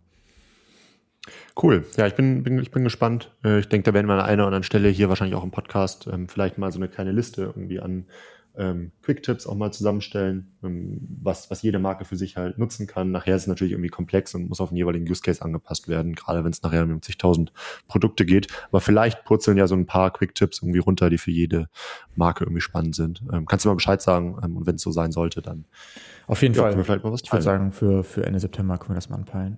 Cool. 1.62 1.86
Ja, 1.98 2.08
ich 2.08 2.16
bin, 2.16 2.44
bin, 2.44 2.58
ich 2.60 2.72
bin 2.72 2.84
gespannt. 2.84 3.32
Äh, 3.44 3.60
ich 3.60 3.70
denke, 3.70 3.84
da 3.84 3.94
werden 3.94 4.08
wir 4.08 4.14
an 4.14 4.22
einer 4.22 4.44
oder 4.44 4.48
anderen 4.48 4.64
Stelle 4.64 4.90
hier 4.90 5.10
wahrscheinlich 5.10 5.36
auch 5.36 5.44
im 5.44 5.52
Podcast 5.52 6.08
ähm, 6.12 6.28
vielleicht 6.28 6.58
mal 6.58 6.72
so 6.72 6.80
eine 6.80 6.88
kleine 6.88 7.12
Liste 7.12 7.44
irgendwie 7.44 7.80
an 7.80 8.06
ähm, 8.58 8.92
Quick-Tipps 9.02 9.48
auch 9.48 9.56
mal 9.56 9.72
zusammenstellen, 9.72 10.52
ähm, 10.64 11.00
was, 11.22 11.50
was 11.50 11.62
jede 11.62 11.80
Marke 11.80 12.06
für 12.06 12.16
sich 12.16 12.38
halt 12.38 12.58
nutzen 12.58 12.88
kann. 12.88 13.12
Nachher 13.12 13.36
ist 13.36 13.44
es 13.44 13.48
natürlich 13.48 13.74
irgendwie 13.74 13.90
komplex 13.90 14.36
und 14.36 14.50
muss 14.50 14.60
auf 14.60 14.70
den 14.70 14.78
jeweiligen 14.78 15.10
Use 15.10 15.22
Case 15.22 15.42
angepasst 15.42 15.88
werden, 15.88 16.16
gerade 16.16 16.44
wenn 16.44 16.52
es 16.52 16.62
nachher 16.62 16.84
um 16.84 17.02
zigtausend 17.02 17.54
Produkte 17.88 18.26
geht. 18.26 18.48
Aber 18.70 18.82
vielleicht 18.82 19.24
purzeln 19.24 19.58
ja 19.58 19.68
so 19.68 19.76
ein 19.76 19.86
paar 19.86 20.12
Quick-Tipps 20.12 20.62
irgendwie 20.62 20.80
runter, 20.80 21.10
die 21.10 21.18
für 21.18 21.32
jede 21.32 21.70
Marke 22.16 22.44
irgendwie 22.44 22.62
spannend 22.62 22.96
sind. 22.96 23.24
Ähm, 23.32 23.46
kannst 23.46 23.66
du 23.66 23.70
mal 23.70 23.76
Bescheid 23.76 24.02
sagen 24.02 24.38
ähm, 24.44 24.58
und 24.58 24.68
wenn 24.68 24.76
es 24.76 24.82
so 24.82 24.92
sein 24.92 25.12
sollte, 25.12 25.42
dann 25.42 25.66
auf 26.28 26.42
jeden 26.42 26.56
ja, 26.56 26.62
Fall. 26.62 26.84
vielleicht 26.84 27.04
mal 27.04 27.12
was 27.12 27.22
ich 27.24 27.32
würde 27.32 27.44
sagen, 27.44 27.72
für, 27.72 28.04
für 28.04 28.26
Ende 28.26 28.40
September 28.40 28.78
können 28.78 28.92
wir 28.92 28.96
das 28.96 29.10
mal 29.10 29.18
anpeilen. 29.18 29.58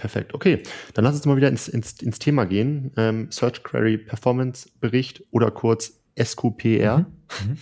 Perfekt. 0.00 0.32
Okay, 0.32 0.62
dann 0.94 1.04
lass 1.04 1.14
uns 1.14 1.26
mal 1.26 1.36
wieder 1.36 1.48
ins, 1.48 1.68
ins, 1.68 2.00
ins 2.00 2.18
Thema 2.18 2.46
gehen. 2.46 2.90
Ähm, 2.96 3.30
Search 3.30 3.62
Query 3.62 3.98
Performance 3.98 4.70
Bericht 4.80 5.22
oder 5.30 5.50
kurz 5.50 5.99
SQPR. 6.18 6.98
Mhm. 6.98 7.06
Mhm. 7.50 7.58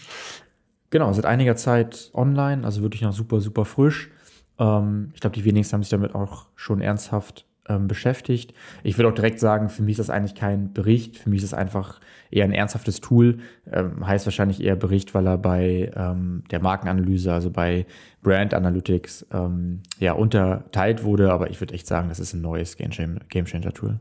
Genau, 0.90 1.12
seit 1.12 1.26
einiger 1.26 1.56
Zeit 1.56 2.10
online, 2.14 2.64
also 2.64 2.82
wirklich 2.82 3.02
noch 3.02 3.12
super, 3.12 3.40
super 3.40 3.64
frisch. 3.64 4.10
Ähm, 4.58 5.10
ich 5.14 5.20
glaube, 5.20 5.34
die 5.36 5.44
wenigsten 5.44 5.74
haben 5.74 5.82
sich 5.82 5.90
damit 5.90 6.14
auch 6.14 6.46
schon 6.56 6.80
ernsthaft 6.80 7.44
ähm, 7.68 7.86
beschäftigt. 7.88 8.54
Ich 8.82 8.96
würde 8.96 9.10
auch 9.10 9.14
direkt 9.14 9.38
sagen, 9.38 9.68
für 9.68 9.82
mich 9.82 9.92
ist 9.92 10.08
das 10.08 10.10
eigentlich 10.10 10.34
kein 10.34 10.72
Bericht, 10.72 11.18
für 11.18 11.28
mich 11.28 11.38
ist 11.38 11.44
es 11.44 11.54
einfach 11.54 12.00
eher 12.30 12.44
ein 12.44 12.52
ernsthaftes 12.52 13.00
Tool. 13.02 13.40
Ähm, 13.70 14.06
heißt 14.06 14.26
wahrscheinlich 14.26 14.62
eher 14.62 14.76
Bericht, 14.76 15.14
weil 15.14 15.26
er 15.26 15.36
bei 15.36 15.90
ähm, 15.94 16.44
der 16.50 16.62
Markenanalyse, 16.62 17.32
also 17.32 17.50
bei 17.50 17.84
Brand 18.22 18.54
Analytics, 18.54 19.26
ähm, 19.32 19.82
ja, 19.98 20.12
unterteilt 20.12 21.04
wurde. 21.04 21.30
Aber 21.32 21.50
ich 21.50 21.60
würde 21.60 21.74
echt 21.74 21.86
sagen, 21.86 22.08
das 22.08 22.18
ist 22.18 22.32
ein 22.32 22.40
neues 22.40 22.76
Game 22.76 22.90
Changer 22.90 23.72
Tool. 23.74 24.00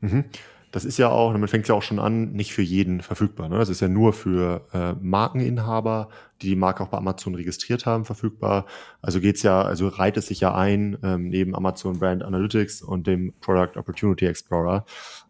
Mhm 0.00 0.24
das 0.70 0.84
ist 0.84 0.98
ja 0.98 1.08
auch, 1.08 1.32
damit 1.32 1.50
fängt 1.50 1.64
es 1.64 1.68
ja 1.68 1.74
auch 1.74 1.82
schon 1.82 1.98
an, 1.98 2.32
nicht 2.32 2.52
für 2.52 2.62
jeden 2.62 3.00
verfügbar. 3.00 3.48
Ne? 3.48 3.58
Das 3.58 3.68
ist 3.68 3.80
ja 3.80 3.88
nur 3.88 4.12
für 4.12 4.66
äh, 4.72 4.92
Markeninhaber, 5.00 6.08
die 6.42 6.48
die 6.48 6.56
Marke 6.56 6.82
auch 6.82 6.88
bei 6.88 6.98
Amazon 6.98 7.34
registriert 7.34 7.86
haben, 7.86 8.04
verfügbar. 8.04 8.66
Also 9.00 9.20
geht's 9.20 9.42
ja, 9.42 9.62
also 9.62 9.88
reiht 9.88 10.16
es 10.16 10.26
sich 10.26 10.40
ja 10.40 10.54
ein, 10.54 10.98
ähm, 11.02 11.28
neben 11.28 11.54
Amazon 11.54 11.98
Brand 11.98 12.22
Analytics 12.22 12.82
und 12.82 13.06
dem 13.06 13.32
Product 13.40 13.78
Opportunity 13.78 14.26
Explorer. 14.26 14.84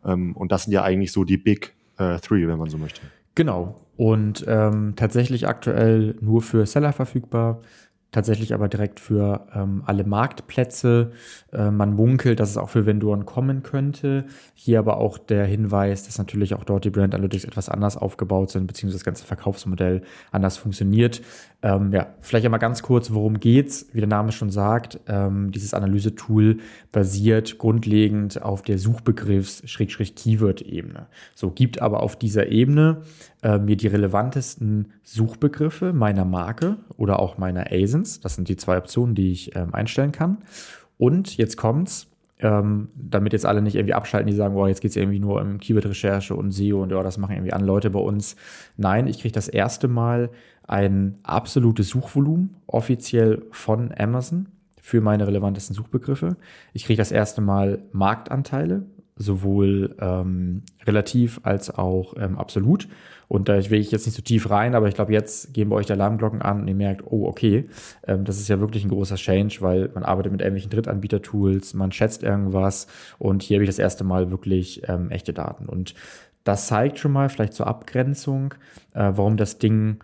Ähm, 0.05 0.37
und 0.37 0.51
das 0.53 0.65
sind 0.65 0.73
ja 0.73 0.83
eigentlich 0.83 1.13
so 1.13 1.25
die 1.25 1.39
Big 1.39 1.75
äh, 1.99 2.19
Three, 2.19 2.47
wenn 2.49 2.59
man 2.59 2.69
so 2.69 2.79
möchte. 2.79 3.01
Genau. 3.35 3.81
Und 3.97 4.45
ähm, 4.49 4.95
tatsächlich 4.97 5.47
aktuell 5.47 6.17
nur 6.21 6.43
für 6.43 6.67
Seller 6.67 6.93
verfügbar. 6.93 7.61
Tatsächlich 8.11 8.55
aber 8.55 8.69
direkt 8.69 9.01
für 9.01 9.47
ähm, 9.55 9.83
alle 9.85 10.05
Marktplätze. 10.05 11.13
Äh, 11.53 11.71
man 11.71 11.93
munkelt, 11.95 12.41
dass 12.41 12.49
es 12.51 12.57
auch 12.57 12.71
für 12.71 12.87
Vendoren 12.87 13.27
kommen 13.27 13.63
könnte. 13.63 14.25
Hier 14.55 14.79
aber 14.79 14.97
auch 14.97 15.19
der 15.19 15.45
Hinweis, 15.45 16.05
dass 16.05 16.17
natürlich 16.17 16.55
auch 16.55 16.65
dort 16.65 16.85
die 16.85 16.91
Brand 16.91 17.15
Analytics 17.15 17.45
etwas 17.45 17.69
anders 17.69 17.99
aufgebaut 17.99 18.51
sind, 18.51 18.67
beziehungsweise 18.67 19.01
das 19.01 19.05
ganze 19.05 19.27
Verkaufsmodell 19.27 20.01
anders 20.33 20.57
funktioniert. 20.57 21.21
Ähm, 21.61 21.93
ja, 21.93 22.15
vielleicht 22.21 22.47
einmal 22.47 22.61
ganz 22.61 22.83
kurz, 22.83 23.13
worum 23.13 23.41
geht's? 23.41 23.89
Wie 23.93 23.99
der 23.99 24.07
Name 24.09 24.31
schon 24.33 24.51
sagt, 24.51 25.01
ähm, 25.07 25.51
dieses 25.51 25.75
Analyse-Tool 25.75 26.59
basiert 26.93 27.59
grundlegend 27.59 28.41
auf 28.41 28.63
der 28.63 28.79
Suchbegriffs-Keyword-Ebene. 28.79 31.09
So 31.35 31.51
gibt 31.51 31.83
aber 31.83 32.03
auf 32.03 32.17
dieser 32.17 32.47
Ebene 32.47 33.03
äh, 33.43 33.59
mir 33.59 33.77
die 33.77 33.89
relevantesten 33.89 34.93
Suchbegriffe 35.03 35.93
meiner 35.93 36.25
Marke 36.25 36.77
oder 36.97 37.19
auch 37.19 37.37
meiner 37.39 37.73
ASINs. 37.99 38.21
Das 38.21 38.35
sind 38.35 38.49
die 38.49 38.57
zwei 38.57 38.79
Optionen, 38.79 39.15
die 39.15 39.33
ich 39.33 39.55
ähm, 39.57 39.75
einstellen 39.75 40.13
kann. 40.13 40.39
Und 40.97 41.37
jetzt 41.37 41.57
kommt's, 41.57 42.09
ähm, 42.41 42.89
damit 42.95 43.33
jetzt 43.33 43.47
alle 43.47 43.63
nicht 43.63 43.75
irgendwie 43.75 43.95
abschalten, 43.95 44.29
die 44.29 44.37
sagen, 44.37 44.55
boah, 44.55 44.69
jetzt 44.69 44.81
geht 44.81 44.91
es 44.91 44.97
irgendwie 44.97 45.19
nur 45.19 45.41
um 45.41 45.59
Keyword-Recherche 45.59 46.35
und 46.35 46.53
SEO 46.53 46.83
und 46.83 46.91
ja, 46.91 47.03
das 47.03 47.19
machen 47.19 47.35
irgendwie 47.35 47.53
andere 47.53 47.67
Leute 47.67 47.91
bei 47.91 48.01
uns. 48.01 48.37
Nein, 48.77 49.07
ich 49.07 49.21
kriege 49.21 49.33
das 49.33 49.49
erste 49.49 49.89
Mal 49.89 50.31
ein 50.67 51.19
absolutes 51.23 51.89
Suchvolumen 51.89 52.57
offiziell 52.67 53.43
von 53.51 53.93
Amazon 53.97 54.47
für 54.81 55.01
meine 55.01 55.27
relevantesten 55.27 55.75
Suchbegriffe. 55.75 56.37
Ich 56.73 56.85
kriege 56.85 56.99
das 56.99 57.11
erste 57.11 57.41
Mal 57.41 57.81
Marktanteile, 57.93 58.87
sowohl 59.19 59.97
ähm, 60.01 60.63
relativ 60.87 61.41
als 61.43 61.71
auch 61.77 62.15
ähm, 62.19 62.39
absolut. 62.39 62.89
Und 63.27 63.51
da 63.51 63.71
will 63.71 63.79
ich 63.79 63.91
jetzt 63.91 64.07
nicht 64.07 64.15
so 64.15 64.23
tief 64.23 64.49
rein, 64.49 64.75
aber 64.75 64.89
ich 64.89 64.95
glaube, 64.95 65.13
jetzt 65.13 65.53
gehen 65.53 65.69
bei 65.69 65.77
euch 65.77 65.87
die 65.87 65.93
Alarmglocken 65.93 66.41
an 66.41 66.63
und 66.63 66.69
ihr 66.69 66.75
merkt, 66.75 67.03
oh, 67.05 67.27
okay, 67.27 67.69
ähm, 68.07 68.25
das 68.25 68.39
ist 68.39 68.49
ja 68.49 68.59
wirklich 68.59 68.85
ein 68.85 68.89
großer 68.89 69.17
Change, 69.17 69.59
weil 69.61 69.91
man 69.93 70.03
arbeitet 70.03 70.33
mit 70.33 70.41
irgendwelchen 70.41 70.71
Drittanbieter-Tools, 70.71 71.75
man 71.75 71.93
schätzt 71.93 72.23
irgendwas 72.23 72.87
und 73.19 73.43
hier 73.43 73.57
habe 73.57 73.65
ich 73.65 73.69
das 73.69 73.79
erste 73.79 74.05
Mal 74.05 74.31
wirklich 74.31 74.83
ähm, 74.89 75.11
echte 75.11 75.35
Daten. 75.35 75.67
Und 75.67 75.95
das 76.45 76.69
zeigt 76.69 76.99
schon 76.99 77.13
mal 77.13 77.29
vielleicht 77.29 77.53
zur 77.53 77.67
Abgrenzung, 77.67 78.55
äh, 78.95 79.13
warum 79.15 79.37
das 79.37 79.59
Ding 79.59 79.99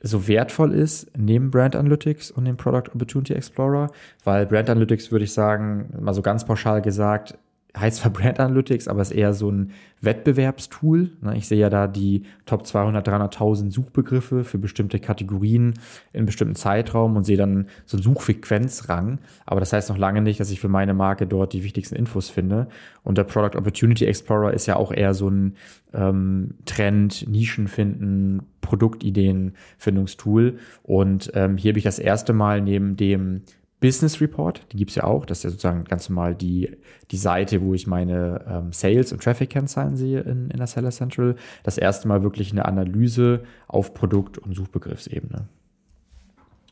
so 0.00 0.28
wertvoll 0.28 0.72
ist 0.72 1.10
neben 1.18 1.50
Brand 1.50 1.76
Analytics 1.76 2.30
und 2.30 2.44
dem 2.44 2.56
Product 2.56 2.94
Opportunity 2.94 3.34
Explorer, 3.34 3.90
weil 4.24 4.46
Brand 4.46 4.70
Analytics 4.70 5.10
würde 5.10 5.24
ich 5.24 5.32
sagen, 5.32 5.92
mal 6.00 6.14
so 6.14 6.22
ganz 6.22 6.46
pauschal 6.46 6.80
gesagt, 6.80 7.36
heißt 7.76 7.98
zwar 7.98 8.12
Brand 8.12 8.40
Analytics, 8.40 8.88
aber 8.88 9.02
ist 9.02 9.10
eher 9.10 9.34
so 9.34 9.50
ein 9.50 9.72
Wettbewerbstool. 10.00 11.10
Ne, 11.20 11.36
ich 11.36 11.46
sehe 11.48 11.58
ja 11.58 11.68
da 11.68 11.86
die 11.86 12.22
Top 12.46 12.66
200, 12.66 13.06
300.000 13.06 13.70
Suchbegriffe 13.72 14.44
für 14.44 14.58
bestimmte 14.58 14.98
Kategorien 15.00 15.74
in 16.12 16.24
bestimmten 16.24 16.54
Zeitraum 16.54 17.16
und 17.16 17.24
sehe 17.24 17.36
dann 17.36 17.66
so 17.84 17.96
einen 17.96 18.04
Suchfrequenzrang. 18.04 19.18
Aber 19.44 19.60
das 19.60 19.72
heißt 19.72 19.90
noch 19.90 19.98
lange 19.98 20.22
nicht, 20.22 20.40
dass 20.40 20.50
ich 20.50 20.60
für 20.60 20.68
meine 20.68 20.94
Marke 20.94 21.26
dort 21.26 21.52
die 21.52 21.64
wichtigsten 21.64 21.96
Infos 21.96 22.30
finde. 22.30 22.68
Und 23.02 23.18
der 23.18 23.24
Product 23.24 23.58
Opportunity 23.58 24.06
Explorer 24.06 24.52
ist 24.52 24.66
ja 24.66 24.76
auch 24.76 24.92
eher 24.92 25.14
so 25.14 25.28
ein 25.28 25.56
ähm, 25.92 26.54
Trend, 26.64 27.28
Nischen 27.28 27.68
finden, 27.68 28.42
Produktideen-Findungstool. 28.62 30.58
Und 30.82 31.30
ähm, 31.34 31.56
hier 31.56 31.72
habe 31.72 31.78
ich 31.78 31.84
das 31.84 31.98
erste 31.98 32.32
Mal 32.32 32.60
neben 32.60 32.96
dem 32.96 33.42
Business 33.80 34.20
Report, 34.20 34.66
die 34.72 34.76
gibt 34.76 34.90
es 34.90 34.96
ja 34.96 35.04
auch. 35.04 35.24
Das 35.24 35.38
ist 35.38 35.44
ja 35.44 35.50
sozusagen 35.50 35.84
ganz 35.84 36.08
normal 36.08 36.34
die, 36.34 36.76
die 37.10 37.16
Seite, 37.16 37.62
wo 37.62 37.74
ich 37.74 37.86
meine 37.86 38.44
ähm, 38.48 38.72
Sales- 38.72 39.12
und 39.12 39.22
Traffic-Kennzahlen 39.22 39.96
sehe 39.96 40.20
in, 40.20 40.50
in 40.50 40.56
der 40.56 40.66
Seller 40.66 40.90
Central. 40.90 41.36
Das 41.62 41.78
erste 41.78 42.08
Mal 42.08 42.22
wirklich 42.22 42.50
eine 42.50 42.64
Analyse 42.64 43.44
auf 43.68 43.94
Produkt- 43.94 44.38
und 44.38 44.54
Suchbegriffsebene. 44.54 45.48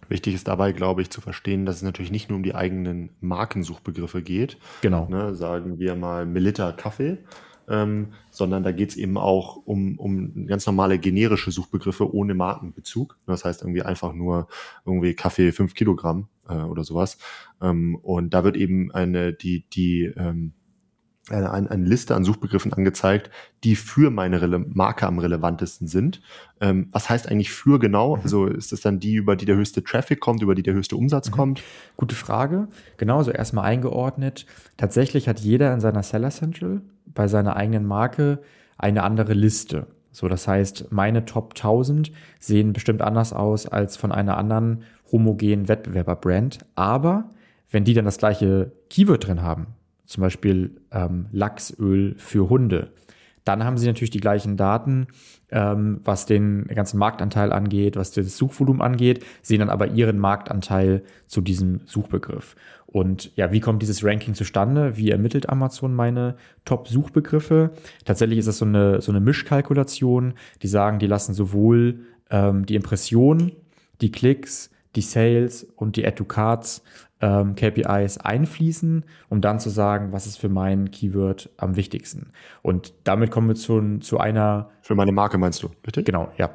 Wichtig 0.08 0.34
ist 0.34 0.48
dabei, 0.48 0.72
glaube 0.72 1.02
ich, 1.02 1.10
zu 1.10 1.20
verstehen, 1.20 1.66
dass 1.66 1.76
es 1.76 1.82
natürlich 1.82 2.12
nicht 2.12 2.28
nur 2.28 2.36
um 2.36 2.42
die 2.42 2.54
eigenen 2.54 3.10
Markensuchbegriffe 3.20 4.22
geht. 4.22 4.56
Genau. 4.82 5.08
Ne, 5.08 5.34
sagen 5.34 5.78
wir 5.78 5.96
mal 5.96 6.26
Melitta 6.26 6.72
Kaffee, 6.72 7.18
ähm, 7.68 8.08
sondern 8.30 8.62
da 8.62 8.72
geht 8.72 8.90
es 8.90 8.96
eben 8.96 9.18
auch 9.18 9.56
um, 9.64 9.98
um 9.98 10.46
ganz 10.46 10.66
normale 10.66 10.98
generische 10.98 11.50
Suchbegriffe 11.50 12.12
ohne 12.14 12.34
Markenbezug. 12.34 13.18
Das 13.26 13.44
heißt 13.44 13.62
irgendwie 13.62 13.82
einfach 13.82 14.12
nur 14.12 14.48
irgendwie 14.84 15.14
Kaffee 15.14 15.52
fünf 15.52 15.74
Kilogramm 15.74 16.28
äh, 16.48 16.54
oder 16.54 16.84
sowas. 16.84 17.18
Ähm, 17.60 17.96
und 17.96 18.34
da 18.34 18.44
wird 18.44 18.56
eben 18.56 18.92
eine, 18.92 19.32
die, 19.32 19.64
die 19.70 20.12
ähm, 20.16 20.52
eine, 21.28 21.50
eine 21.50 21.84
Liste 21.84 22.14
an 22.14 22.24
Suchbegriffen 22.24 22.72
angezeigt, 22.72 23.30
die 23.64 23.74
für 23.74 24.10
meine 24.10 24.40
Rele 24.40 24.60
Marke 24.60 25.06
am 25.06 25.18
relevantesten 25.18 25.88
sind. 25.88 26.22
Ähm, 26.60 26.88
was 26.92 27.10
heißt 27.10 27.28
eigentlich 27.28 27.50
für 27.50 27.78
genau? 27.78 28.16
Mhm. 28.16 28.22
Also 28.22 28.46
ist 28.46 28.72
das 28.72 28.80
dann 28.80 29.00
die, 29.00 29.14
über 29.14 29.34
die 29.34 29.44
der 29.44 29.56
höchste 29.56 29.82
Traffic 29.82 30.20
kommt, 30.20 30.42
über 30.42 30.54
die 30.54 30.62
der 30.62 30.74
höchste 30.74 30.96
Umsatz 30.96 31.30
mhm. 31.30 31.34
kommt? 31.34 31.62
Gute 31.96 32.14
Frage. 32.14 32.68
Genauso 32.96 33.32
erstmal 33.32 33.64
eingeordnet. 33.64 34.46
Tatsächlich 34.76 35.28
hat 35.28 35.40
jeder 35.40 35.74
in 35.74 35.80
seiner 35.80 36.02
Seller 36.02 36.30
Central 36.30 36.82
bei 37.16 37.26
seiner 37.26 37.56
eigenen 37.56 37.84
Marke 37.84 38.38
eine 38.78 39.02
andere 39.02 39.34
Liste. 39.34 39.88
So, 40.12 40.28
das 40.28 40.46
heißt, 40.46 40.92
meine 40.92 41.24
Top 41.24 41.54
1000 41.56 42.12
sehen 42.38 42.72
bestimmt 42.72 43.02
anders 43.02 43.32
aus 43.32 43.66
als 43.66 43.96
von 43.96 44.12
einer 44.12 44.38
anderen 44.38 44.84
homogenen 45.10 45.68
Wettbewerber-Brand. 45.68 46.60
Aber 46.74 47.30
wenn 47.70 47.84
die 47.84 47.94
dann 47.94 48.04
das 48.04 48.18
gleiche 48.18 48.72
Keyword 48.88 49.26
drin 49.26 49.42
haben, 49.42 49.66
zum 50.04 50.22
Beispiel 50.22 50.80
ähm, 50.92 51.26
Lachsöl 51.32 52.14
für 52.16 52.48
Hunde, 52.48 52.92
dann 53.46 53.64
haben 53.64 53.78
sie 53.78 53.86
natürlich 53.86 54.10
die 54.10 54.20
gleichen 54.20 54.56
Daten, 54.56 55.06
ähm, 55.50 56.00
was 56.04 56.26
den 56.26 56.66
ganzen 56.66 56.98
Marktanteil 56.98 57.52
angeht, 57.52 57.96
was 57.96 58.10
das 58.10 58.36
Suchvolumen 58.36 58.82
angeht, 58.82 59.24
sehen 59.40 59.60
dann 59.60 59.70
aber 59.70 59.86
ihren 59.86 60.18
Marktanteil 60.18 61.04
zu 61.28 61.40
diesem 61.40 61.80
Suchbegriff. 61.86 62.56
Und 62.86 63.30
ja, 63.36 63.52
wie 63.52 63.60
kommt 63.60 63.82
dieses 63.82 64.02
Ranking 64.02 64.34
zustande? 64.34 64.96
Wie 64.96 65.10
ermittelt 65.10 65.48
Amazon 65.48 65.94
meine 65.94 66.36
Top-Suchbegriffe? 66.64 67.70
Tatsächlich 68.04 68.38
ist 68.40 68.48
das 68.48 68.58
so 68.58 68.64
eine, 68.64 69.00
so 69.00 69.12
eine 69.12 69.20
Mischkalkulation. 69.20 70.34
Die 70.62 70.68
sagen, 70.68 70.98
die 70.98 71.06
lassen 71.06 71.32
sowohl 71.32 72.00
ähm, 72.30 72.66
die 72.66 72.74
Impressionen, 72.74 73.52
die 74.00 74.10
Klicks, 74.10 74.70
die 74.96 75.02
Sales 75.02 75.64
und 75.76 75.96
die 75.96 76.06
Add-to-Cards 76.06 76.82
ähm, 77.20 77.54
KPIs 77.54 78.18
einfließen, 78.18 79.04
um 79.28 79.40
dann 79.40 79.58
zu 79.58 79.70
sagen, 79.70 80.12
was 80.12 80.26
ist 80.26 80.38
für 80.38 80.48
mein 80.48 80.90
Keyword 80.90 81.50
am 81.56 81.76
wichtigsten. 81.76 82.30
Und 82.62 82.92
damit 83.04 83.30
kommen 83.30 83.48
wir 83.48 83.54
zu, 83.54 83.98
zu 83.98 84.18
einer. 84.18 84.70
Für 84.82 84.94
meine 84.94 85.12
Marke 85.12 85.38
meinst 85.38 85.62
du, 85.62 85.70
bitte? 85.82 86.02
Genau, 86.02 86.30
ja. 86.36 86.50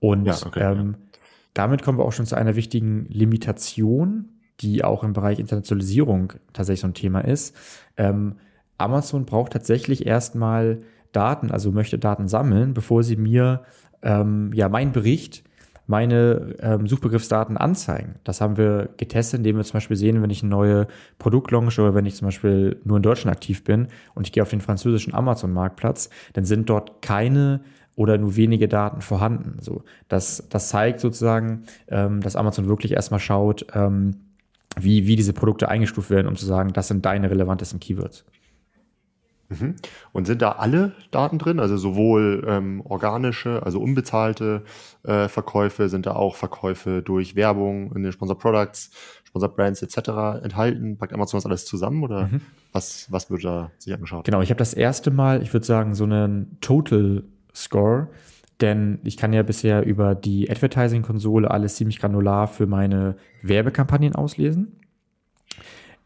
Und 0.00 0.26
ja, 0.26 0.36
okay, 0.44 0.72
ähm, 0.72 0.96
ja. 0.98 1.20
damit 1.54 1.82
kommen 1.82 1.98
wir 1.98 2.04
auch 2.04 2.12
schon 2.12 2.26
zu 2.26 2.34
einer 2.34 2.56
wichtigen 2.56 3.06
Limitation, 3.08 4.30
die 4.60 4.82
auch 4.82 5.04
im 5.04 5.12
Bereich 5.12 5.38
Internationalisierung 5.38 6.32
tatsächlich 6.52 6.80
so 6.80 6.88
ein 6.88 6.94
Thema 6.94 7.20
ist. 7.20 7.56
Ähm, 7.96 8.36
Amazon 8.78 9.26
braucht 9.26 9.52
tatsächlich 9.52 10.06
erstmal 10.06 10.78
Daten, 11.12 11.50
also 11.50 11.70
möchte 11.70 11.98
Daten 11.98 12.28
sammeln, 12.28 12.74
bevor 12.74 13.02
sie 13.02 13.16
mir 13.16 13.62
ähm, 14.02 14.52
ja 14.54 14.68
meinen 14.68 14.92
Bericht 14.92 15.44
meine 15.90 16.54
ähm, 16.60 16.86
Suchbegriffsdaten 16.86 17.56
anzeigen. 17.56 18.14
Das 18.22 18.40
haben 18.40 18.56
wir 18.56 18.90
getestet, 18.96 19.38
indem 19.38 19.56
wir 19.56 19.64
zum 19.64 19.74
Beispiel 19.74 19.96
sehen, 19.96 20.22
wenn 20.22 20.30
ich 20.30 20.44
ein 20.44 20.48
neues 20.48 20.86
Produkt 21.18 21.50
launche 21.50 21.82
oder 21.82 21.94
wenn 21.96 22.06
ich 22.06 22.14
zum 22.14 22.28
Beispiel 22.28 22.80
nur 22.84 22.96
in 22.96 23.02
Deutschland 23.02 23.36
aktiv 23.36 23.64
bin 23.64 23.88
und 24.14 24.24
ich 24.24 24.32
gehe 24.32 24.42
auf 24.42 24.50
den 24.50 24.60
französischen 24.60 25.12
Amazon-Marktplatz, 25.12 26.08
dann 26.32 26.44
sind 26.44 26.70
dort 26.70 27.02
keine 27.02 27.60
oder 27.96 28.18
nur 28.18 28.36
wenige 28.36 28.68
Daten 28.68 29.00
vorhanden. 29.00 29.58
So, 29.60 29.82
das, 30.06 30.46
das 30.48 30.68
zeigt 30.68 31.00
sozusagen, 31.00 31.64
ähm, 31.88 32.20
dass 32.20 32.36
Amazon 32.36 32.68
wirklich 32.68 32.92
erstmal 32.92 33.20
schaut, 33.20 33.66
ähm, 33.74 34.14
wie, 34.78 35.08
wie 35.08 35.16
diese 35.16 35.32
Produkte 35.32 35.68
eingestuft 35.68 36.08
werden, 36.08 36.28
um 36.28 36.36
zu 36.36 36.46
sagen, 36.46 36.72
das 36.72 36.86
sind 36.86 37.04
deine 37.04 37.28
relevantesten 37.28 37.80
Keywords. 37.80 38.24
Mhm. 39.50 39.74
Und 40.12 40.26
sind 40.26 40.42
da 40.42 40.52
alle 40.52 40.92
Daten 41.10 41.38
drin? 41.38 41.58
Also 41.58 41.76
sowohl 41.76 42.44
ähm, 42.46 42.80
organische, 42.84 43.62
also 43.64 43.80
unbezahlte 43.80 44.62
äh, 45.02 45.28
Verkäufe, 45.28 45.88
sind 45.88 46.06
da 46.06 46.12
auch 46.14 46.36
Verkäufe 46.36 47.02
durch 47.02 47.34
Werbung 47.34 47.92
in 47.94 48.02
den 48.02 48.12
Sponsor 48.12 48.38
Products, 48.38 48.90
Sponsor 49.24 49.48
Brands 49.48 49.82
etc. 49.82 50.42
enthalten? 50.44 50.96
Packt 50.96 51.12
Amazon 51.12 51.38
das 51.38 51.46
alles 51.46 51.64
zusammen 51.64 52.04
oder 52.04 52.28
mhm. 52.28 52.40
was, 52.72 53.10
was 53.10 53.30
wird 53.30 53.44
da 53.44 53.72
sich 53.78 53.92
angeschaut? 53.92 54.24
Genau, 54.24 54.40
ich 54.40 54.50
habe 54.50 54.58
das 54.58 54.72
erste 54.72 55.10
Mal, 55.10 55.42
ich 55.42 55.52
würde 55.52 55.66
sagen, 55.66 55.94
so 55.94 56.04
einen 56.04 56.56
Total 56.60 57.24
Score, 57.52 58.08
denn 58.60 59.00
ich 59.02 59.16
kann 59.16 59.32
ja 59.32 59.42
bisher 59.42 59.84
über 59.84 60.14
die 60.14 60.48
Advertising-Konsole 60.48 61.50
alles 61.50 61.74
ziemlich 61.74 61.98
granular 61.98 62.46
für 62.46 62.66
meine 62.66 63.16
Werbekampagnen 63.42 64.14
auslesen. 64.14 64.76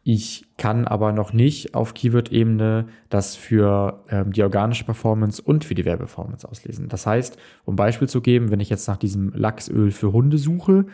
Ich 0.03 0.47
kann 0.57 0.87
aber 0.87 1.13
noch 1.13 1.33
nicht 1.33 1.75
auf 1.75 1.95
Keyword-Ebene 1.95 2.87
das 3.09 3.35
für 3.35 4.05
ähm, 4.09 4.33
die 4.33 4.43
organische 4.43 4.85
Performance 4.85 5.43
und 5.43 5.65
für 5.65 5.75
die 5.75 5.85
Werbeperformance 5.85 6.49
auslesen. 6.49 6.89
Das 6.89 7.07
heißt, 7.07 7.37
um 7.65 7.75
Beispiel 7.75 8.09
zu 8.09 8.21
geben, 8.21 8.51
wenn 8.51 8.61
ich 8.61 8.71
jetzt 8.71 8.87
nach 8.87 8.97
diesem 8.97 9.33
Lachsöl 9.35 9.91
für 9.91 10.13
Hunde 10.13 10.39
suche, 10.39 10.87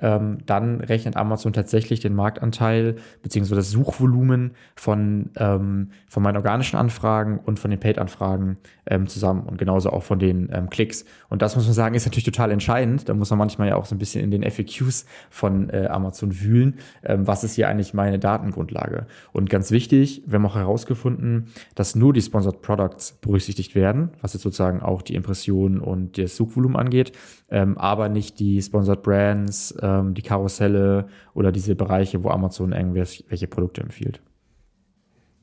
ähm, 0.00 0.38
dann 0.46 0.80
rechnet 0.80 1.16
Amazon 1.16 1.52
tatsächlich 1.52 1.98
den 1.98 2.14
Marktanteil 2.14 2.96
bzw. 3.22 3.56
das 3.56 3.70
Suchvolumen 3.70 4.52
von, 4.76 5.30
ähm, 5.36 5.90
von 6.06 6.22
meinen 6.22 6.36
organischen 6.36 6.76
Anfragen 6.76 7.40
und 7.44 7.58
von 7.58 7.72
den 7.72 7.80
Paid-Anfragen 7.80 8.58
ähm, 8.86 9.08
zusammen 9.08 9.42
und 9.42 9.58
genauso 9.58 9.90
auch 9.90 10.04
von 10.04 10.20
den 10.20 10.48
ähm, 10.52 10.70
Klicks. 10.70 11.04
Und 11.28 11.42
das 11.42 11.56
muss 11.56 11.64
man 11.64 11.74
sagen, 11.74 11.94
ist 11.96 12.06
natürlich 12.06 12.24
total 12.24 12.52
entscheidend. 12.52 13.08
Da 13.08 13.14
muss 13.14 13.30
man 13.30 13.40
manchmal 13.40 13.68
ja 13.68 13.76
auch 13.76 13.86
so 13.86 13.96
ein 13.96 13.98
bisschen 13.98 14.22
in 14.22 14.30
den 14.30 14.48
FAQs 14.48 15.06
von 15.30 15.70
äh, 15.70 15.86
Amazon 15.86 16.40
wühlen. 16.40 16.78
Ähm, 17.02 17.26
was 17.26 17.42
ist 17.42 17.54
hier 17.54 17.68
eigentlich 17.68 17.92
meine 17.94 18.20
Datengrundlage? 18.20 19.07
Und 19.32 19.50
ganz 19.50 19.70
wichtig, 19.70 20.22
wir 20.26 20.34
haben 20.34 20.46
auch 20.46 20.56
herausgefunden, 20.56 21.46
dass 21.74 21.94
nur 21.94 22.12
die 22.12 22.22
Sponsored 22.22 22.62
Products 22.62 23.12
berücksichtigt 23.20 23.74
werden, 23.74 24.10
was 24.20 24.34
jetzt 24.34 24.42
sozusagen 24.42 24.80
auch 24.80 25.02
die 25.02 25.14
Impressionen 25.14 25.80
und 25.80 26.18
das 26.18 26.36
Suchvolumen 26.36 26.76
angeht, 26.76 27.12
ähm, 27.50 27.78
aber 27.78 28.08
nicht 28.08 28.38
die 28.38 28.60
Sponsored 28.62 29.02
Brands, 29.02 29.74
ähm, 29.82 30.14
die 30.14 30.22
Karusselle 30.22 31.08
oder 31.34 31.52
diese 31.52 31.74
Bereiche, 31.74 32.22
wo 32.24 32.30
Amazon 32.30 32.72
irgendwelche 32.72 33.46
Produkte 33.46 33.80
empfiehlt. 33.80 34.20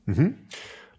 Mhm. 0.06 0.34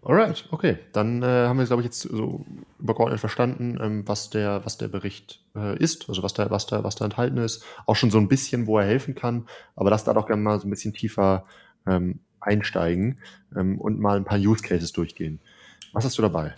Alright, 0.02 0.46
okay. 0.52 0.78
Dann 0.92 1.22
äh, 1.22 1.26
haben 1.26 1.58
wir, 1.58 1.66
glaube 1.66 1.82
ich, 1.82 1.86
jetzt 1.86 2.02
so 2.02 2.44
übergeordnet 2.78 3.20
verstanden, 3.20 3.78
ähm, 3.80 4.06
was, 4.06 4.30
der, 4.30 4.64
was 4.64 4.78
der 4.78 4.88
Bericht 4.88 5.42
äh, 5.56 5.76
ist, 5.76 6.08
also 6.08 6.22
was 6.22 6.34
da, 6.34 6.50
was, 6.50 6.66
da, 6.66 6.84
was 6.84 6.94
da 6.94 7.04
enthalten 7.04 7.38
ist. 7.38 7.64
Auch 7.84 7.96
schon 7.96 8.10
so 8.10 8.18
ein 8.18 8.28
bisschen, 8.28 8.66
wo 8.66 8.78
er 8.78 8.86
helfen 8.86 9.14
kann. 9.14 9.48
Aber 9.74 9.90
lass 9.90 10.04
da 10.04 10.14
doch 10.14 10.26
gerne 10.26 10.42
mal 10.42 10.60
so 10.60 10.68
ein 10.68 10.70
bisschen 10.70 10.94
tiefer 10.94 11.44
ähm, 11.86 12.20
einsteigen 12.48 13.18
ähm, 13.56 13.78
und 13.78 14.00
mal 14.00 14.16
ein 14.16 14.24
paar 14.24 14.38
Use 14.38 14.62
Cases 14.62 14.92
durchgehen. 14.92 15.40
Was 15.92 16.04
hast 16.04 16.18
du 16.18 16.22
dabei? 16.22 16.54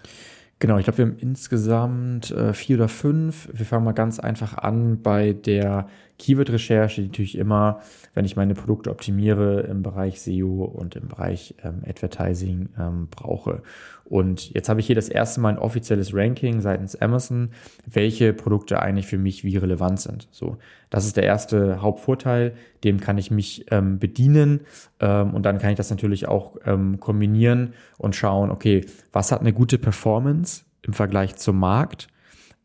Genau, 0.59 0.77
ich 0.77 0.85
glaube, 0.85 0.99
wir 0.99 1.07
haben 1.07 1.17
insgesamt 1.19 2.31
äh, 2.33 2.53
vier 2.53 2.77
oder 2.77 2.89
fünf. 2.89 3.49
Wir 3.53 3.65
fangen 3.65 3.85
mal 3.85 3.93
ganz 3.93 4.21
einfach 4.21 4.59
an 4.59 5.01
bei 5.03 5.33
der 5.33 5.89
Keyword-Recherche, 6.21 7.01
die 7.01 7.09
natürlich 7.09 7.37
immer, 7.37 7.81
wenn 8.15 8.25
ich 8.25 8.37
meine 8.37 8.55
Produkte 8.55 8.91
optimiere, 8.91 9.63
im 9.63 9.83
Bereich 9.83 10.21
SEO 10.21 10.65
und 10.65 10.95
im 10.95 11.09
Bereich 11.09 11.55
ähm, 11.65 11.83
Advertising 11.89 12.69
ähm, 12.79 13.09
brauche. 13.11 13.63
Und 14.05 14.53
jetzt 14.53 14.69
habe 14.69 14.81
ich 14.81 14.87
hier 14.87 14.97
das 14.97 15.09
erste 15.09 15.41
Mal 15.41 15.51
ein 15.51 15.59
offizielles 15.59 16.15
Ranking 16.15 16.61
seitens 16.61 16.95
Amazon, 16.97 17.51
welche 17.87 18.33
Produkte 18.33 18.81
eigentlich 18.83 19.07
für 19.07 19.19
mich 19.19 19.45
wie 19.45 19.57
relevant 19.57 20.01
sind. 20.01 20.29
So, 20.31 20.59
das 20.91 21.07
ist 21.07 21.17
der 21.17 21.25
erste 21.25 21.81
Hauptvorteil, 21.81 22.55
dem 22.85 23.01
kann 23.01 23.19
ich 23.19 23.31
mich 23.31 23.67
ähm, 23.71 23.99
bedienen 23.99 24.61
ähm, 25.01 25.33
und 25.33 25.45
dann 25.47 25.59
kann 25.59 25.71
ich 25.71 25.77
das 25.77 25.91
natürlich 25.91 26.29
auch 26.29 26.57
ähm, 26.67 27.01
kombinieren 27.01 27.73
und 27.99 28.15
schauen, 28.15 28.51
okay, 28.51 28.85
was 29.13 29.33
hat 29.33 29.41
eine 29.41 29.53
gute 29.53 29.79
Performance 29.79 30.65
im 30.83 30.93
Vergleich 30.93 31.37
zum 31.37 31.59
Markt 31.59 32.09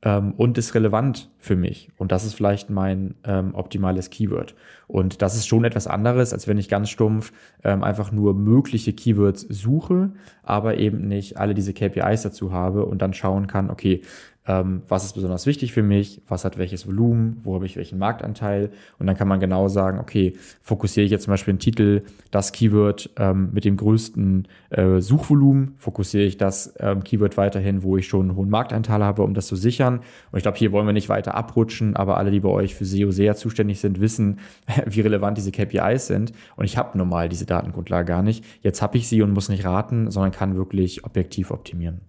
ähm, 0.05 0.33
und 0.37 0.57
ist 0.57 0.75
relevant 0.75 1.29
für 1.39 1.55
mich. 1.55 1.89
Und 1.97 2.11
das 2.11 2.23
ist 2.23 2.35
vielleicht 2.35 2.69
mein 2.69 3.15
ähm, 3.25 3.55
optimales 3.55 4.11
Keyword. 4.11 4.55
Und 4.87 5.21
das 5.23 5.35
ist 5.35 5.47
schon 5.47 5.65
etwas 5.65 5.87
anderes, 5.87 6.31
als 6.31 6.47
wenn 6.47 6.59
ich 6.59 6.69
ganz 6.69 6.89
stumpf 6.89 7.33
ähm, 7.63 7.83
einfach 7.83 8.11
nur 8.11 8.35
mögliche 8.35 8.93
Keywords 8.93 9.41
suche, 9.41 10.11
aber 10.43 10.77
eben 10.77 11.07
nicht 11.07 11.37
alle 11.37 11.55
diese 11.55 11.73
KPIs 11.73 12.21
dazu 12.21 12.53
habe 12.53 12.85
und 12.85 13.01
dann 13.01 13.13
schauen 13.13 13.47
kann, 13.47 13.69
okay, 13.71 14.01
ähm, 14.47 14.83
was 14.87 15.05
ist 15.05 15.13
besonders 15.13 15.45
wichtig 15.45 15.73
für 15.73 15.83
mich, 15.83 16.21
was 16.27 16.45
hat 16.45 16.57
welches 16.57 16.87
Volumen, 16.87 17.41
wo 17.43 17.55
habe 17.55 17.65
ich 17.65 17.75
welchen 17.75 17.97
Marktanteil 17.97 18.69
und 18.99 19.07
dann 19.07 19.17
kann 19.17 19.27
man 19.27 19.39
genau 19.39 19.67
sagen, 19.67 19.99
okay, 19.99 20.33
fokussiere 20.61 21.05
ich 21.05 21.11
jetzt 21.11 21.23
zum 21.23 21.31
Beispiel 21.31 21.53
einen 21.53 21.59
Titel, 21.59 22.03
das 22.31 22.51
Keyword 22.51 23.09
ähm, 23.17 23.49
mit 23.53 23.65
dem 23.65 23.77
größten 23.77 24.47
äh, 24.69 25.01
Suchvolumen, 25.01 25.75
fokussiere 25.77 26.23
ich 26.23 26.37
das 26.37 26.73
ähm, 26.79 27.03
Keyword 27.03 27.37
weiterhin, 27.37 27.83
wo 27.83 27.97
ich 27.97 28.07
schon 28.07 28.29
einen 28.29 28.35
hohen 28.35 28.49
Marktanteil 28.49 29.03
habe, 29.03 29.23
um 29.23 29.33
das 29.33 29.47
zu 29.47 29.55
sichern. 29.55 29.99
Und 30.31 30.37
ich 30.37 30.43
glaube, 30.43 30.57
hier 30.57 30.71
wollen 30.71 30.85
wir 30.85 30.93
nicht 30.93 31.09
weiter 31.09 31.35
abrutschen, 31.35 31.95
aber 31.95 32.17
alle, 32.17 32.31
die 32.31 32.39
bei 32.39 32.49
euch 32.49 32.75
für 32.75 32.85
SEO 32.85 33.11
sehr 33.11 33.35
zuständig 33.35 33.79
sind, 33.79 33.99
wissen, 33.99 34.39
wie 34.85 35.01
relevant 35.01 35.37
diese 35.37 35.51
KPIs 35.51 36.07
sind. 36.07 36.33
Und 36.55 36.65
ich 36.65 36.77
habe 36.77 36.97
normal 36.97 37.29
diese 37.29 37.45
Datengrundlage 37.45 38.05
gar 38.05 38.21
nicht. 38.21 38.43
Jetzt 38.61 38.81
habe 38.81 38.97
ich 38.97 39.07
sie 39.07 39.21
und 39.21 39.31
muss 39.31 39.49
nicht 39.49 39.65
raten, 39.65 40.11
sondern 40.11 40.31
kann 40.31 40.55
wirklich 40.55 41.03
objektiv 41.03 41.51
optimieren. 41.51 42.01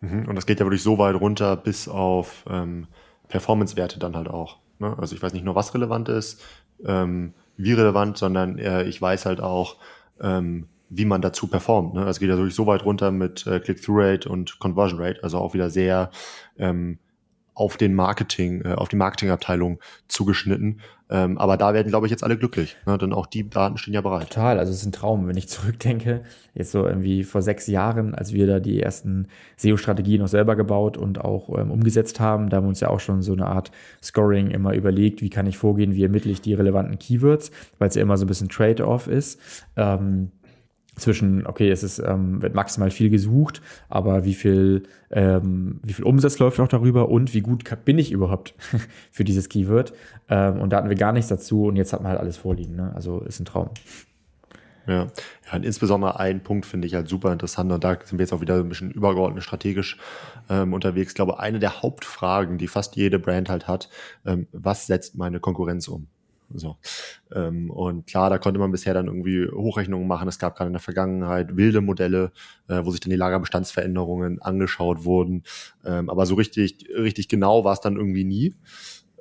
Mhm. 0.00 0.28
Und 0.28 0.36
das 0.36 0.46
geht 0.46 0.60
ja 0.60 0.66
wirklich 0.66 0.82
so 0.82 0.98
weit 0.98 1.16
runter 1.16 1.56
bis 1.56 1.88
auf 1.88 2.44
ähm, 2.48 2.86
Performance-Werte 3.28 3.98
dann 3.98 4.16
halt 4.16 4.28
auch. 4.28 4.58
Ne? 4.78 4.96
Also 4.98 5.14
ich 5.14 5.22
weiß 5.22 5.32
nicht 5.32 5.44
nur, 5.44 5.54
was 5.54 5.74
relevant 5.74 6.08
ist, 6.08 6.42
ähm, 6.84 7.34
wie 7.56 7.72
relevant, 7.72 8.18
sondern 8.18 8.58
äh, 8.58 8.84
ich 8.84 9.00
weiß 9.00 9.26
halt 9.26 9.40
auch, 9.40 9.76
ähm, 10.20 10.68
wie 10.90 11.04
man 11.04 11.20
dazu 11.20 11.48
performt. 11.48 11.94
Ne? 11.94 12.06
Also 12.06 12.20
geht 12.20 12.28
ja 12.28 12.36
wirklich 12.36 12.54
so 12.54 12.66
weit 12.66 12.84
runter 12.84 13.10
mit 13.10 13.46
äh, 13.46 13.60
Click-Through-Rate 13.60 14.28
und 14.28 14.58
Conversion 14.58 15.00
Rate, 15.00 15.22
also 15.22 15.38
auch 15.38 15.54
wieder 15.54 15.70
sehr 15.70 16.10
ähm, 16.58 16.98
auf 17.58 17.76
den 17.76 17.94
Marketing, 17.94 18.62
äh, 18.64 18.74
auf 18.74 18.88
die 18.88 18.96
Marketingabteilung 18.96 19.80
zugeschnitten. 20.06 20.80
Ähm, 21.10 21.38
aber 21.38 21.56
da 21.56 21.74
werden, 21.74 21.88
glaube 21.88 22.06
ich, 22.06 22.10
jetzt 22.10 22.22
alle 22.22 22.36
glücklich. 22.36 22.76
Ne? 22.86 22.96
Denn 22.98 23.12
auch 23.12 23.26
die 23.26 23.48
Daten 23.50 23.78
stehen 23.78 23.94
ja 23.94 24.00
bereit. 24.00 24.30
Total, 24.30 24.60
also 24.60 24.70
es 24.70 24.78
ist 24.78 24.86
ein 24.86 24.92
Traum, 24.92 25.26
wenn 25.26 25.36
ich 25.36 25.48
zurückdenke. 25.48 26.22
Jetzt 26.54 26.70
so 26.70 26.86
irgendwie 26.86 27.24
vor 27.24 27.42
sechs 27.42 27.66
Jahren, 27.66 28.14
als 28.14 28.32
wir 28.32 28.46
da 28.46 28.60
die 28.60 28.80
ersten 28.80 29.26
SEO-Strategien 29.56 30.20
noch 30.20 30.28
selber 30.28 30.54
gebaut 30.54 30.96
und 30.96 31.20
auch 31.20 31.58
ähm, 31.58 31.72
umgesetzt 31.72 32.20
haben, 32.20 32.48
da 32.48 32.58
haben 32.58 32.64
wir 32.64 32.68
uns 32.68 32.80
ja 32.80 32.90
auch 32.90 33.00
schon 33.00 33.22
so 33.22 33.32
eine 33.32 33.46
Art 33.46 33.72
Scoring 34.02 34.50
immer 34.50 34.74
überlegt, 34.74 35.20
wie 35.20 35.30
kann 35.30 35.46
ich 35.46 35.58
vorgehen, 35.58 35.94
wie 35.94 36.04
ermittle 36.04 36.30
ich 36.30 36.40
die 36.40 36.54
relevanten 36.54 36.98
Keywords, 36.98 37.50
weil 37.78 37.88
es 37.88 37.96
ja 37.96 38.02
immer 38.02 38.16
so 38.18 38.24
ein 38.24 38.28
bisschen 38.28 38.48
Trade-off 38.48 39.08
ist. 39.08 39.40
Ähm, 39.76 40.30
zwischen, 40.98 41.46
okay, 41.46 41.70
es 41.70 41.82
ist, 41.82 41.98
ähm, 41.98 42.42
wird 42.42 42.54
maximal 42.54 42.90
viel 42.90 43.10
gesucht, 43.10 43.62
aber 43.88 44.24
wie 44.24 44.34
viel, 44.34 44.84
ähm, 45.10 45.80
wie 45.82 45.92
viel 45.92 46.04
Umsatz 46.04 46.38
läuft 46.38 46.58
noch 46.58 46.68
darüber 46.68 47.08
und 47.08 47.34
wie 47.34 47.40
gut 47.40 47.64
bin 47.84 47.98
ich 47.98 48.12
überhaupt 48.12 48.54
für 49.10 49.24
dieses 49.24 49.48
Keyword? 49.48 49.92
Ähm, 50.28 50.60
und 50.60 50.70
da 50.70 50.78
hatten 50.78 50.88
wir 50.88 50.96
gar 50.96 51.12
nichts 51.12 51.28
dazu 51.28 51.66
und 51.66 51.76
jetzt 51.76 51.92
hat 51.92 52.02
man 52.02 52.10
halt 52.10 52.20
alles 52.20 52.36
vorliegen. 52.36 52.76
Ne? 52.76 52.92
Also 52.94 53.20
ist 53.20 53.40
ein 53.40 53.44
Traum. 53.44 53.70
Ja. 54.86 55.06
ja, 55.46 55.52
und 55.54 55.66
insbesondere 55.66 56.18
ein 56.18 56.42
Punkt 56.42 56.64
finde 56.64 56.86
ich 56.86 56.94
halt 56.94 57.08
super 57.08 57.30
interessant 57.30 57.70
und 57.70 57.84
da 57.84 57.98
sind 58.02 58.18
wir 58.18 58.24
jetzt 58.24 58.32
auch 58.32 58.40
wieder 58.40 58.56
ein 58.56 58.70
bisschen 58.70 58.90
übergeordnet 58.90 59.44
strategisch 59.44 59.98
ähm, 60.48 60.72
unterwegs. 60.72 61.10
Ich 61.10 61.14
glaube, 61.14 61.38
eine 61.38 61.58
der 61.58 61.82
Hauptfragen, 61.82 62.56
die 62.56 62.68
fast 62.68 62.96
jede 62.96 63.18
Brand 63.18 63.50
halt 63.50 63.68
hat, 63.68 63.90
ähm, 64.24 64.46
was 64.52 64.86
setzt 64.86 65.14
meine 65.14 65.40
Konkurrenz 65.40 65.88
um? 65.88 66.06
So. 66.54 66.78
Ähm, 67.32 67.70
und 67.70 68.06
klar, 68.06 68.30
da 68.30 68.38
konnte 68.38 68.58
man 68.58 68.70
bisher 68.72 68.94
dann 68.94 69.06
irgendwie 69.06 69.46
Hochrechnungen 69.50 70.08
machen. 70.08 70.28
Es 70.28 70.38
gab 70.38 70.56
gerade 70.56 70.68
in 70.68 70.72
der 70.72 70.80
Vergangenheit 70.80 71.56
wilde 71.56 71.80
Modelle, 71.80 72.32
äh, 72.68 72.84
wo 72.84 72.90
sich 72.90 73.00
dann 73.00 73.10
die 73.10 73.16
Lagerbestandsveränderungen 73.16 74.40
angeschaut 74.40 75.04
wurden. 75.04 75.42
Ähm, 75.84 76.08
aber 76.08 76.26
so 76.26 76.34
richtig, 76.36 76.88
richtig 76.96 77.28
genau 77.28 77.64
war 77.64 77.74
es 77.74 77.80
dann 77.80 77.96
irgendwie 77.96 78.24
nie. 78.24 78.54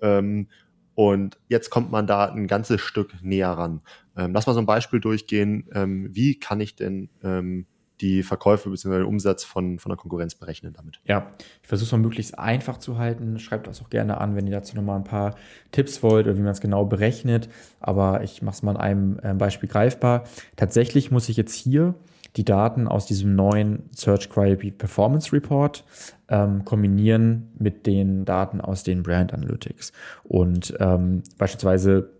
Ähm, 0.01 0.47
und 0.95 1.37
jetzt 1.47 1.69
kommt 1.69 1.91
man 1.91 2.07
da 2.07 2.25
ein 2.25 2.47
ganzes 2.47 2.81
Stück 2.81 3.13
näher 3.21 3.51
ran. 3.51 3.81
Ähm, 4.15 4.33
lass 4.33 4.47
mal 4.47 4.53
so 4.53 4.59
ein 4.59 4.65
Beispiel 4.65 4.99
durchgehen. 4.99 5.69
Ähm, 5.73 6.09
wie 6.11 6.39
kann 6.39 6.59
ich 6.59 6.75
denn 6.75 7.09
ähm, 7.23 7.67
die 8.01 8.23
Verkäufe 8.23 8.69
bzw. 8.69 9.03
Umsatz 9.03 9.43
von, 9.43 9.79
von 9.79 9.89
der 9.89 9.97
Konkurrenz 9.97 10.35
berechnen 10.35 10.73
damit. 10.73 10.99
Ja, 11.05 11.31
ich 11.61 11.67
versuche 11.67 11.87
es 11.87 11.91
mal 11.91 11.97
möglichst 11.99 12.37
einfach 12.37 12.77
zu 12.77 12.97
halten. 12.97 13.39
Schreibt 13.39 13.67
das 13.67 13.81
auch 13.81 13.89
gerne 13.89 14.19
an, 14.19 14.35
wenn 14.35 14.47
ihr 14.47 14.53
dazu 14.53 14.75
nochmal 14.75 14.97
ein 14.97 15.03
paar 15.03 15.35
Tipps 15.71 16.03
wollt 16.03 16.27
oder 16.27 16.37
wie 16.37 16.41
man 16.41 16.51
es 16.51 16.61
genau 16.61 16.85
berechnet. 16.85 17.49
Aber 17.79 18.23
ich 18.23 18.41
mache 18.41 18.55
es 18.55 18.63
mal 18.63 18.71
an 18.71 18.77
einem 18.77 19.19
äh, 19.23 19.33
Beispiel 19.33 19.69
greifbar. 19.69 20.23
Tatsächlich 20.55 21.11
muss 21.11 21.29
ich 21.29 21.37
jetzt 21.37 21.55
hier 21.55 21.95
die 22.35 22.45
Daten 22.45 22.87
aus 22.87 23.07
diesem 23.07 23.35
neuen 23.35 23.89
Search 23.95 24.29
Query 24.29 24.71
Performance 24.71 25.33
Report 25.33 25.83
ähm, 26.29 26.65
kombinieren 26.65 27.49
mit 27.57 27.87
den 27.87 28.25
Daten 28.25 28.61
aus 28.61 28.83
den 28.83 29.01
Brand 29.01 29.33
Analytics. 29.33 29.91
Und 30.23 30.73
ähm, 30.79 31.23
beispielsweise 31.37 32.16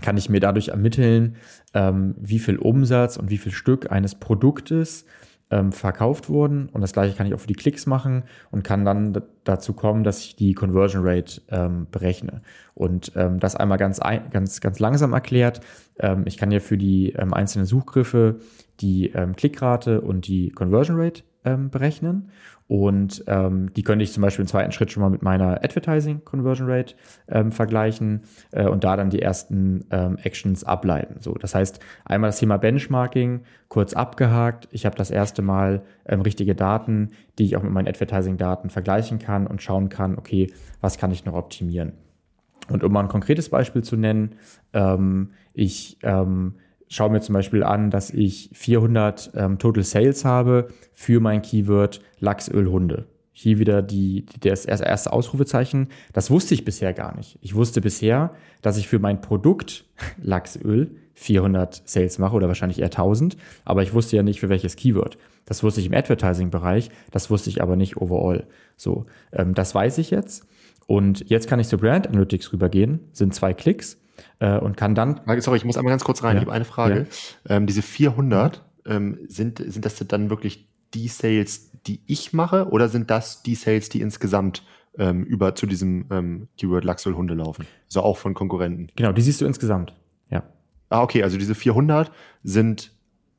kann 0.00 0.16
ich 0.16 0.28
mir 0.28 0.40
dadurch 0.40 0.68
ermitteln, 0.68 1.36
ähm, 1.72 2.14
wie 2.18 2.38
viel 2.38 2.56
Umsatz 2.56 3.16
und 3.16 3.30
wie 3.30 3.38
viel 3.38 3.52
Stück 3.52 3.90
eines 3.92 4.14
Produktes 4.14 5.06
ähm, 5.50 5.72
verkauft 5.72 6.28
wurden. 6.28 6.68
Und 6.70 6.80
das 6.80 6.92
gleiche 6.92 7.16
kann 7.16 7.26
ich 7.26 7.34
auch 7.34 7.40
für 7.40 7.46
die 7.46 7.54
Klicks 7.54 7.86
machen 7.86 8.24
und 8.50 8.64
kann 8.64 8.84
dann 8.84 9.22
dazu 9.44 9.72
kommen, 9.72 10.02
dass 10.02 10.20
ich 10.20 10.36
die 10.36 10.54
Conversion 10.54 11.02
Rate 11.06 11.42
ähm, 11.48 11.86
berechne. 11.90 12.42
Und 12.74 13.12
ähm, 13.14 13.40
das 13.40 13.54
einmal 13.54 13.78
ganz, 13.78 14.00
ein, 14.00 14.30
ganz, 14.30 14.60
ganz 14.60 14.78
langsam 14.78 15.12
erklärt. 15.12 15.60
Ähm, 15.98 16.24
ich 16.26 16.38
kann 16.38 16.50
ja 16.50 16.60
für 16.60 16.78
die 16.78 17.12
ähm, 17.12 17.32
einzelnen 17.32 17.66
Suchgriffe 17.66 18.40
die 18.80 19.12
Klickrate 19.36 20.00
und 20.00 20.26
die 20.26 20.50
Conversion 20.50 20.96
Rate 20.98 21.22
berechnen. 21.44 22.30
Und 22.66 23.22
ähm, 23.26 23.72
die 23.74 23.82
könnte 23.82 24.02
ich 24.02 24.12
zum 24.12 24.22
Beispiel 24.22 24.44
im 24.44 24.48
zweiten 24.48 24.72
Schritt 24.72 24.90
schon 24.90 25.02
mal 25.02 25.10
mit 25.10 25.22
meiner 25.22 25.62
Advertising 25.62 26.24
Conversion 26.24 26.68
Rate 26.70 26.94
ähm, 27.28 27.52
vergleichen 27.52 28.22
äh, 28.52 28.66
und 28.66 28.84
da 28.84 28.96
dann 28.96 29.10
die 29.10 29.20
ersten 29.20 29.84
ähm, 29.90 30.16
Actions 30.22 30.64
ableiten. 30.64 31.16
So, 31.20 31.34
das 31.34 31.54
heißt, 31.54 31.80
einmal 32.06 32.28
das 32.28 32.38
Thema 32.38 32.56
Benchmarking 32.56 33.42
kurz 33.68 33.92
abgehakt. 33.92 34.68
Ich 34.70 34.86
habe 34.86 34.96
das 34.96 35.10
erste 35.10 35.42
Mal 35.42 35.82
ähm, 36.06 36.22
richtige 36.22 36.54
Daten, 36.54 37.10
die 37.38 37.44
ich 37.44 37.56
auch 37.56 37.62
mit 37.62 37.72
meinen 37.72 37.88
Advertising-Daten 37.88 38.70
vergleichen 38.70 39.18
kann 39.18 39.46
und 39.46 39.60
schauen 39.60 39.90
kann, 39.90 40.16
okay, 40.16 40.50
was 40.80 40.96
kann 40.96 41.12
ich 41.12 41.26
noch 41.26 41.34
optimieren. 41.34 41.92
Und 42.70 42.82
um 42.82 42.92
mal 42.92 43.00
ein 43.00 43.08
konkretes 43.08 43.50
Beispiel 43.50 43.82
zu 43.82 43.98
nennen, 43.98 44.36
ähm, 44.72 45.32
ich 45.52 45.98
ähm, 46.02 46.54
schaue 46.88 47.10
mir 47.10 47.20
zum 47.20 47.34
Beispiel 47.34 47.62
an, 47.62 47.90
dass 47.90 48.10
ich 48.10 48.50
400 48.52 49.32
ähm, 49.34 49.58
Total 49.58 49.82
Sales 49.82 50.24
habe 50.24 50.68
für 50.92 51.20
mein 51.20 51.42
Keyword 51.42 52.00
Lachsöl 52.20 52.70
Hunde. 52.70 53.06
Hier 53.32 53.58
wieder 53.58 53.82
die, 53.82 54.26
das 54.40 54.64
erste 54.64 55.12
Ausrufezeichen. 55.12 55.88
Das 56.12 56.30
wusste 56.30 56.54
ich 56.54 56.64
bisher 56.64 56.92
gar 56.92 57.16
nicht. 57.16 57.36
Ich 57.40 57.56
wusste 57.56 57.80
bisher, 57.80 58.32
dass 58.62 58.76
ich 58.76 58.86
für 58.86 59.00
mein 59.00 59.20
Produkt 59.20 59.84
Lachsöl 60.22 60.96
400 61.14 61.82
Sales 61.84 62.18
mache 62.18 62.36
oder 62.36 62.48
wahrscheinlich 62.48 62.80
eher 62.80 62.86
1000, 62.86 63.36
aber 63.64 63.82
ich 63.82 63.92
wusste 63.92 64.16
ja 64.16 64.22
nicht 64.22 64.40
für 64.40 64.48
welches 64.48 64.76
Keyword. 64.76 65.16
Das 65.46 65.62
wusste 65.62 65.80
ich 65.80 65.86
im 65.86 65.94
Advertising-Bereich, 65.94 66.90
das 67.10 67.30
wusste 67.30 67.50
ich 67.50 67.62
aber 67.62 67.76
nicht 67.76 67.96
overall. 67.96 68.46
So, 68.76 69.06
ähm, 69.32 69.54
das 69.54 69.74
weiß 69.74 69.98
ich 69.98 70.10
jetzt. 70.10 70.46
Und 70.86 71.28
jetzt 71.28 71.48
kann 71.48 71.60
ich 71.60 71.68
zu 71.68 71.78
Brand 71.78 72.06
Analytics 72.08 72.52
rübergehen, 72.52 73.00
sind 73.12 73.34
zwei 73.34 73.54
Klicks 73.54 73.98
äh, 74.38 74.58
und 74.58 74.76
kann 74.76 74.94
dann. 74.94 75.20
Sorry, 75.38 75.56
ich 75.56 75.64
muss 75.64 75.76
einmal 75.76 75.92
ganz 75.92 76.04
kurz 76.04 76.22
rein. 76.22 76.36
Ja. 76.36 76.42
Ich 76.42 76.46
habe 76.46 76.54
eine 76.54 76.64
Frage. 76.64 77.06
Ja. 77.48 77.56
Ähm, 77.56 77.66
diese 77.66 77.82
400, 77.82 78.64
ähm, 78.86 79.18
sind, 79.28 79.58
sind 79.58 79.84
das 79.84 79.96
dann 79.96 80.30
wirklich 80.30 80.68
die 80.94 81.08
Sales, 81.08 81.70
die 81.86 82.00
ich 82.06 82.32
mache, 82.32 82.68
oder 82.68 82.88
sind 82.88 83.10
das 83.10 83.42
die 83.42 83.54
Sales, 83.54 83.88
die 83.88 84.00
insgesamt 84.00 84.62
ähm, 84.96 85.24
über 85.24 85.54
zu 85.54 85.66
diesem 85.66 86.06
ähm, 86.10 86.48
Keyword 86.56 86.84
Laxol 86.84 87.14
Hunde 87.14 87.34
laufen? 87.34 87.66
Also 87.86 88.02
auch 88.02 88.16
von 88.16 88.34
Konkurrenten. 88.34 88.88
Genau, 88.96 89.12
die 89.12 89.22
siehst 89.22 89.40
du 89.40 89.46
insgesamt. 89.46 89.94
Ja. 90.30 90.44
Ah, 90.88 91.02
okay, 91.02 91.22
also 91.22 91.36
diese 91.36 91.54
400 91.54 92.12
sind 92.42 92.93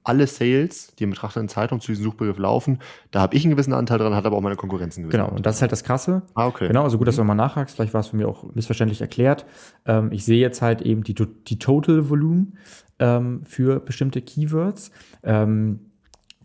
alle 0.05 0.27
Sales, 0.27 0.93
die 0.97 1.03
im 1.03 1.09
betrachteten 1.09 1.49
Zeitraum 1.49 1.81
zu 1.81 1.91
diesem 1.91 2.05
Suchbegriff 2.05 2.37
laufen, 2.37 2.79
da 3.11 3.21
habe 3.21 3.35
ich 3.35 3.43
einen 3.43 3.51
gewissen 3.51 3.73
Anteil 3.73 3.97
dran, 3.97 4.15
hat 4.15 4.25
aber 4.25 4.37
auch 4.37 4.41
meine 4.41 4.55
Konkurrenz 4.55 4.97
einen 4.97 5.07
gewissen 5.07 5.23
Genau, 5.23 5.35
und 5.35 5.45
das 5.45 5.55
ist 5.55 5.61
halt 5.61 5.71
das 5.71 5.83
Krasse. 5.83 6.21
Ah, 6.35 6.47
okay. 6.47 6.67
Genau, 6.67 6.83
also 6.83 6.97
gut, 6.97 7.07
dass 7.07 7.15
du 7.15 7.21
nochmal 7.21 7.35
nachhakst, 7.35 7.75
vielleicht 7.75 7.93
war 7.93 8.01
es 8.01 8.07
für 8.07 8.15
mich 8.15 8.25
auch 8.25 8.53
missverständlich 8.53 9.01
erklärt. 9.01 9.45
Ähm, 9.85 10.11
ich 10.11 10.23
sehe 10.23 10.39
jetzt 10.39 10.61
halt 10.61 10.81
eben 10.81 11.03
die, 11.03 11.15
die 11.15 11.59
Total 11.59 12.09
Volumen 12.09 12.57
ähm, 12.99 13.41
für 13.43 13.79
bestimmte 13.79 14.21
Keywords 14.21 14.91
ähm, 15.23 15.79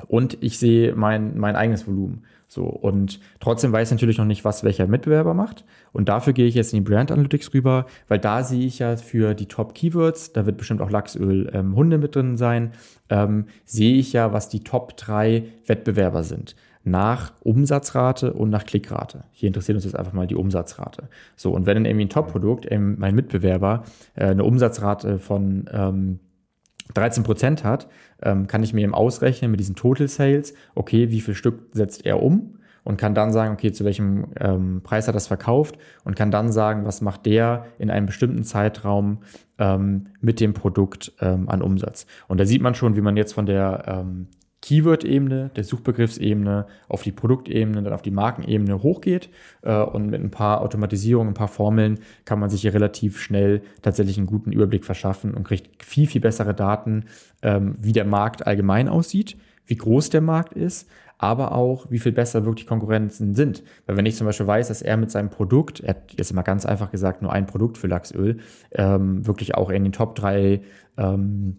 und 0.07 0.39
ich 0.41 0.59
sehe 0.59 0.95
mein, 0.95 1.39
mein 1.39 1.55
eigenes 1.55 1.87
Volumen. 1.87 2.25
So, 2.53 2.65
und 2.65 3.21
trotzdem 3.39 3.71
weiß 3.71 3.87
ich 3.87 3.93
natürlich 3.93 4.19
noch 4.19 4.25
nicht, 4.25 4.45
was 4.45 4.65
welcher 4.65 4.89
Mitbewerber 4.89 5.35
macht. 5.35 5.65
Und 5.93 6.09
dafür 6.09 6.33
gehe 6.33 6.49
ich 6.49 6.57
jetzt 6.57 6.73
in 6.73 6.83
die 6.83 6.91
Brand 6.91 7.13
Analytics 7.13 7.55
rüber, 7.55 7.87
weil 8.09 8.19
da 8.19 8.43
sehe 8.43 8.67
ich 8.67 8.81
ja 8.81 8.97
für 8.97 9.35
die 9.35 9.47
Top 9.47 9.73
Keywords, 9.73 10.33
da 10.33 10.47
wird 10.47 10.57
bestimmt 10.57 10.81
auch 10.81 10.91
Lachsöl 10.91 11.49
ähm, 11.55 11.77
Hunde 11.77 11.97
mit 11.99 12.17
drin 12.17 12.37
sein, 12.37 12.73
ähm, 13.09 13.45
sehe 13.65 13.95
ich 13.95 14.13
ja, 14.13 14.33
was 14.33 14.49
die 14.49 14.65
Top 14.65 14.97
drei 14.97 15.45
Wettbewerber 15.67 16.25
sind. 16.25 16.57
Nach 16.83 17.33
Umsatzrate 17.45 18.33
und 18.33 18.51
nach 18.51 18.67
Klickrate. 18.67 19.23
Hier 19.31 19.47
interessiert 19.47 19.77
uns 19.77 19.85
jetzt 19.85 19.95
einfach 19.95 20.13
mal 20.13 20.27
die 20.27 20.35
Umsatzrate. 20.35 21.05
So, 21.37 21.53
und 21.53 21.67
wenn 21.67 21.77
dann 21.77 21.85
irgendwie 21.85 22.07
ein 22.07 22.11
Top-Produkt, 22.11 22.67
mein 22.69 23.15
Mitbewerber, 23.15 23.85
äh, 24.17 24.25
eine 24.25 24.43
Umsatzrate 24.43 25.21
von 25.21 25.71
ähm, 25.73 26.19
13 26.95 27.23
Prozent 27.23 27.65
hat, 27.65 27.89
ähm, 28.23 28.47
kann 28.47 28.63
ich 28.63 28.73
mir 28.73 28.83
eben 28.83 28.95
ausrechnen 28.95 29.51
mit 29.51 29.61
diesen 29.61 29.77
Total 29.77 30.09
Sales, 30.09 30.55
okay, 30.75 31.11
wie 31.11 31.21
viel 31.21 31.35
Stück 31.35 31.69
setzt 31.73 32.07
er 32.07 32.23
um? 32.23 32.57
Und 32.83 32.97
kann 32.97 33.15
dann 33.15 33.31
sagen, 33.31 33.53
okay, 33.53 33.73
zu 33.73 33.85
welchem 33.85 34.29
ähm, 34.41 34.81
Preis 34.83 35.07
hat 35.07 35.15
das 35.15 35.27
verkauft? 35.27 35.77
Und 36.03 36.17
kann 36.17 36.31
dann 36.31 36.51
sagen, 36.51 36.87
was 36.87 37.03
macht 37.03 37.27
der 37.27 37.67
in 37.79 37.91
einem 37.91 38.07
bestimmten 38.07 38.43
Zeitraum 38.43 39.19
ähm, 39.59 40.07
mit 40.23 40.41
dem 40.41 40.55
Produkt 40.55 41.13
ähm, 41.21 41.49
an 41.49 41.61
Umsatz. 41.61 42.07
Und 42.27 42.41
da 42.41 42.47
sieht 42.47 42.63
man 42.63 42.75
schon, 42.75 42.97
wie 42.97 43.03
man 43.03 43.19
jetzt 43.19 43.35
von 43.35 43.45
der 43.45 43.85
ähm, 43.87 44.29
Keyword-Ebene, 44.63 45.51
der 45.57 45.65
Suchbegriffsebene 45.65 46.67
auf 46.89 47.03
die 47.03 47.13
Produktebene, 47.13 47.83
dann 47.83 47.93
auf 47.93 48.03
die 48.03 48.11
Markenebene 48.11 48.83
hochgeht. 48.83 49.31
Äh, 49.63 49.83
und 49.83 50.11
mit 50.11 50.21
ein 50.21 50.31
paar 50.31 50.61
Automatisierungen, 50.61 51.33
ein 51.33 51.35
paar 51.35 51.49
Formeln 51.49 52.01
kann 52.25 52.39
man 52.39 52.51
sich 52.51 52.63
hier 52.63 52.75
relativ 52.75 53.21
schnell 53.21 53.63
tatsächlich 53.83 54.19
einen 54.19 54.27
guten 54.27 54.53
Überblick 54.53 54.85
verschaffen 54.85 55.35
und 55.35 55.45
kriegt 55.45 55.83
viel, 55.83 56.07
viel 56.07 56.21
bessere 56.21 56.55
Daten, 56.55 57.05
ähm, 57.43 57.75
wie 57.79 57.93
der 57.93 58.05
Markt 58.05 58.47
allgemein 58.47 58.89
aussieht, 58.89 59.37
wie 59.67 59.77
groß 59.77 60.11
der 60.11 60.21
Markt 60.21 60.53
ist, 60.53 60.89
aber 61.17 61.53
auch, 61.53 61.91
wie 61.91 61.99
viel 61.99 62.13
besser 62.13 62.45
wirklich 62.45 62.67
Konkurrenzen 62.67 63.35
sind. 63.35 63.63
Weil 63.87 63.97
wenn 63.97 64.07
ich 64.07 64.17
zum 64.17 64.27
Beispiel 64.27 64.47
weiß, 64.47 64.69
dass 64.69 64.83
er 64.83 64.97
mit 64.97 65.11
seinem 65.11 65.31
Produkt, 65.31 65.81
er 65.81 65.91
hat 65.91 66.15
jetzt 66.17 66.33
mal 66.33 66.43
ganz 66.43 66.65
einfach 66.65 66.91
gesagt, 66.91 67.23
nur 67.23 67.33
ein 67.33 67.47
Produkt 67.47 67.77
für 67.77 67.87
Lachsöl, 67.87 68.39
ähm, 68.73 69.27
wirklich 69.27 69.55
auch 69.55 69.71
in 69.71 69.85
den 69.85 69.93
Top 69.93 70.15
drei 70.15 70.63
ähm, 70.97 71.59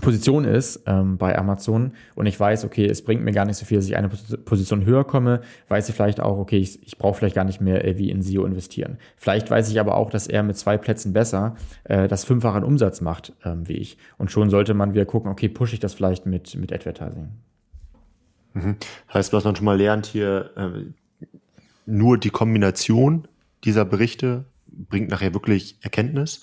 Position 0.00 0.44
ist 0.44 0.82
ähm, 0.86 1.18
bei 1.18 1.36
Amazon 1.36 1.92
und 2.14 2.26
ich 2.26 2.38
weiß, 2.38 2.64
okay, 2.64 2.86
es 2.86 3.02
bringt 3.02 3.24
mir 3.24 3.32
gar 3.32 3.44
nicht 3.44 3.56
so 3.56 3.64
viel, 3.64 3.78
dass 3.78 3.86
ich 3.86 3.96
eine 3.96 4.08
Position 4.08 4.84
höher 4.84 5.04
komme, 5.04 5.40
weiß 5.68 5.88
ich 5.88 5.94
vielleicht 5.94 6.20
auch, 6.20 6.38
okay, 6.38 6.58
ich, 6.58 6.82
ich 6.86 6.98
brauche 6.98 7.14
vielleicht 7.14 7.34
gar 7.34 7.44
nicht 7.44 7.60
mehr 7.60 7.84
äh, 7.84 7.98
wie 7.98 8.10
in 8.10 8.22
SEO 8.22 8.44
investieren. 8.44 8.98
Vielleicht 9.16 9.50
weiß 9.50 9.70
ich 9.70 9.80
aber 9.80 9.96
auch, 9.96 10.10
dass 10.10 10.26
er 10.26 10.42
mit 10.42 10.56
zwei 10.56 10.78
Plätzen 10.78 11.12
besser 11.12 11.56
äh, 11.84 12.08
das 12.08 12.24
fünffache 12.24 12.64
Umsatz 12.64 13.00
macht 13.00 13.32
ähm, 13.44 13.68
wie 13.68 13.74
ich. 13.74 13.98
Und 14.18 14.30
schon 14.30 14.50
sollte 14.50 14.74
man 14.74 14.94
wieder 14.94 15.04
gucken, 15.04 15.30
okay, 15.30 15.48
pushe 15.48 15.74
ich 15.74 15.80
das 15.80 15.94
vielleicht 15.94 16.26
mit, 16.26 16.54
mit 16.54 16.72
Advertising. 16.72 17.28
Mhm. 18.54 18.76
Heißt, 19.12 19.32
was 19.32 19.44
man 19.44 19.56
schon 19.56 19.64
mal 19.64 19.76
lernt 19.76 20.06
hier, 20.06 20.50
äh, 20.56 21.26
nur 21.86 22.18
die 22.18 22.30
Kombination 22.30 23.26
dieser 23.64 23.84
Berichte 23.84 24.44
bringt 24.66 25.10
nachher 25.10 25.34
wirklich 25.34 25.78
Erkenntnis. 25.80 26.42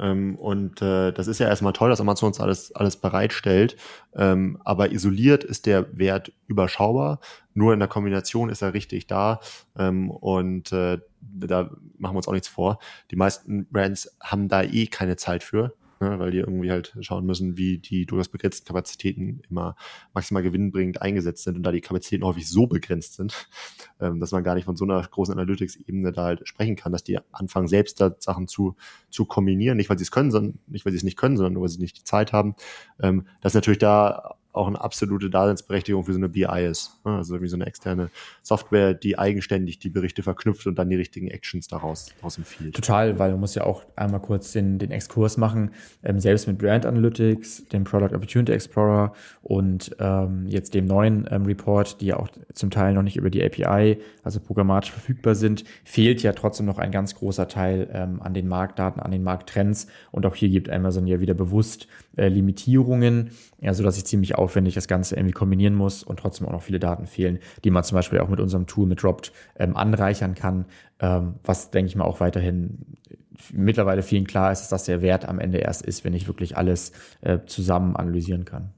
Ähm, 0.00 0.36
und 0.36 0.80
äh, 0.82 1.12
das 1.12 1.26
ist 1.26 1.38
ja 1.38 1.48
erstmal 1.48 1.72
toll, 1.72 1.90
dass 1.90 2.00
Amazon 2.00 2.28
uns 2.28 2.40
alles, 2.40 2.74
alles 2.74 2.96
bereitstellt. 2.96 3.76
Ähm, 4.14 4.58
aber 4.64 4.92
isoliert 4.92 5.44
ist 5.44 5.66
der 5.66 5.86
Wert 5.96 6.32
überschaubar. 6.46 7.20
Nur 7.54 7.72
in 7.74 7.78
der 7.78 7.88
Kombination 7.88 8.48
ist 8.48 8.62
er 8.62 8.74
richtig 8.74 9.06
da. 9.06 9.40
Ähm, 9.78 10.10
und 10.10 10.72
äh, 10.72 10.98
da 11.20 11.70
machen 11.98 12.14
wir 12.14 12.18
uns 12.18 12.28
auch 12.28 12.32
nichts 12.32 12.48
vor. 12.48 12.78
Die 13.10 13.16
meisten 13.16 13.66
Brands 13.66 14.16
haben 14.20 14.48
da 14.48 14.62
eh 14.62 14.86
keine 14.86 15.16
Zeit 15.16 15.44
für 15.44 15.74
ne, 16.00 16.18
weil 16.18 16.30
die 16.30 16.38
irgendwie 16.38 16.70
halt 16.70 16.96
schauen 17.00 17.26
müssen, 17.26 17.56
wie 17.56 17.78
die 17.78 18.06
durchaus 18.06 18.28
begrenzten 18.28 18.66
Kapazitäten 18.66 19.42
immer 19.48 19.76
maximal 20.14 20.42
gewinnbringend 20.42 21.02
eingesetzt 21.02 21.44
sind 21.44 21.56
und 21.56 21.62
da 21.62 21.72
die 21.72 21.80
Kapazitäten 21.80 22.24
häufig 22.24 22.48
so 22.48 22.66
begrenzt 22.66 23.14
sind, 23.14 23.48
ähm, 24.00 24.20
dass 24.20 24.32
man 24.32 24.42
gar 24.42 24.54
nicht 24.54 24.64
von 24.64 24.76
so 24.76 24.84
einer 24.84 25.02
großen 25.02 25.32
Analytics-Ebene 25.32 26.12
da 26.12 26.24
halt 26.24 26.48
sprechen 26.48 26.76
kann, 26.76 26.92
dass 26.92 27.04
die 27.04 27.18
anfangen, 27.32 27.68
selbst 27.68 28.00
da 28.00 28.14
Sachen 28.18 28.48
zu, 28.48 28.76
zu 29.10 29.26
kombinieren, 29.26 29.76
nicht 29.76 29.90
weil 29.90 29.98
sie 29.98 30.04
es 30.04 30.10
können, 30.10 30.30
sondern 30.30 30.58
nicht 30.66 30.84
weil 30.84 30.92
sie 30.92 30.98
es 30.98 31.04
nicht 31.04 31.18
können, 31.18 31.36
sondern 31.36 31.54
nur 31.54 31.62
weil 31.62 31.68
sie 31.68 31.80
nicht 31.80 31.98
die 31.98 32.04
Zeit 32.04 32.32
haben. 32.32 32.54
Ähm, 33.00 33.26
das 33.40 33.52
ist 33.52 33.56
natürlich 33.56 33.78
da 33.78 34.36
auch 34.52 34.66
eine 34.66 34.80
absolute 34.80 35.30
Daseinsberechtigung 35.30 36.04
für 36.04 36.12
so 36.12 36.18
eine 36.18 36.28
BI 36.28 36.66
ist. 36.68 36.98
Ne? 37.04 37.16
Also 37.16 37.40
wie 37.40 37.48
so 37.48 37.56
eine 37.56 37.66
externe 37.66 38.10
Software, 38.42 38.94
die 38.94 39.18
eigenständig 39.18 39.78
die 39.78 39.90
Berichte 39.90 40.22
verknüpft 40.22 40.66
und 40.66 40.78
dann 40.78 40.90
die 40.90 40.96
richtigen 40.96 41.28
Actions 41.28 41.68
daraus, 41.68 42.12
daraus 42.16 42.38
empfiehlt. 42.38 42.74
Total, 42.74 43.18
weil 43.18 43.30
man 43.32 43.40
muss 43.40 43.54
ja 43.54 43.64
auch 43.64 43.84
einmal 43.96 44.20
kurz 44.20 44.52
den, 44.52 44.78
den 44.78 44.90
Exkurs 44.90 45.36
machen. 45.36 45.70
Ähm, 46.02 46.18
selbst 46.20 46.48
mit 46.48 46.58
Brand 46.58 46.86
Analytics, 46.86 47.68
dem 47.68 47.84
Product 47.84 48.14
Opportunity 48.14 48.52
Explorer 48.52 49.12
und 49.42 49.94
ähm, 49.98 50.46
jetzt 50.46 50.74
dem 50.74 50.86
neuen 50.86 51.28
ähm, 51.30 51.44
Report, 51.46 52.00
die 52.00 52.06
ja 52.06 52.16
auch 52.16 52.28
zum 52.52 52.70
Teil 52.70 52.94
noch 52.94 53.02
nicht 53.02 53.16
über 53.16 53.30
die 53.30 53.44
API, 53.44 53.98
also 54.22 54.40
programmatisch 54.40 54.90
verfügbar 54.90 55.34
sind, 55.34 55.64
fehlt 55.84 56.22
ja 56.22 56.32
trotzdem 56.32 56.66
noch 56.66 56.78
ein 56.78 56.90
ganz 56.90 57.14
großer 57.14 57.48
Teil 57.48 57.88
ähm, 57.92 58.20
an 58.20 58.34
den 58.34 58.48
Marktdaten, 58.48 59.00
an 59.00 59.10
den 59.10 59.22
Markttrends. 59.22 59.86
Und 60.10 60.26
auch 60.26 60.34
hier 60.34 60.48
gibt 60.48 60.68
Amazon 60.70 61.06
ja 61.06 61.20
wieder 61.20 61.34
bewusst 61.34 61.86
äh, 62.16 62.28
Limitierungen, 62.28 63.30
ja, 63.60 63.74
so 63.74 63.82
dass 63.82 63.96
ich 63.96 64.04
ziemlich 64.04 64.36
aufwendig 64.40 64.74
das 64.74 64.88
Ganze 64.88 65.16
irgendwie 65.16 65.32
kombinieren 65.32 65.74
muss 65.74 66.02
und 66.02 66.18
trotzdem 66.18 66.46
auch 66.46 66.52
noch 66.52 66.62
viele 66.62 66.80
Daten 66.80 67.06
fehlen, 67.06 67.38
die 67.64 67.70
man 67.70 67.84
zum 67.84 67.96
Beispiel 67.96 68.20
auch 68.20 68.28
mit 68.28 68.40
unserem 68.40 68.66
Tool 68.66 68.86
mit 68.86 69.02
Dropped 69.02 69.32
ähm, 69.58 69.76
anreichern 69.76 70.34
kann, 70.34 70.66
ähm, 70.98 71.34
was 71.44 71.70
denke 71.70 71.88
ich 71.88 71.96
mal 71.96 72.04
auch 72.04 72.20
weiterhin 72.20 72.78
mittlerweile 73.52 74.02
vielen 74.02 74.26
klar 74.26 74.52
ist, 74.52 74.68
dass 74.68 74.84
der 74.84 75.02
Wert 75.02 75.26
am 75.28 75.38
Ende 75.38 75.58
erst 75.58 75.82
ist, 75.82 76.04
wenn 76.04 76.14
ich 76.14 76.26
wirklich 76.26 76.56
alles 76.56 76.92
äh, 77.20 77.38
zusammen 77.46 77.96
analysieren 77.96 78.44
kann. 78.44 78.70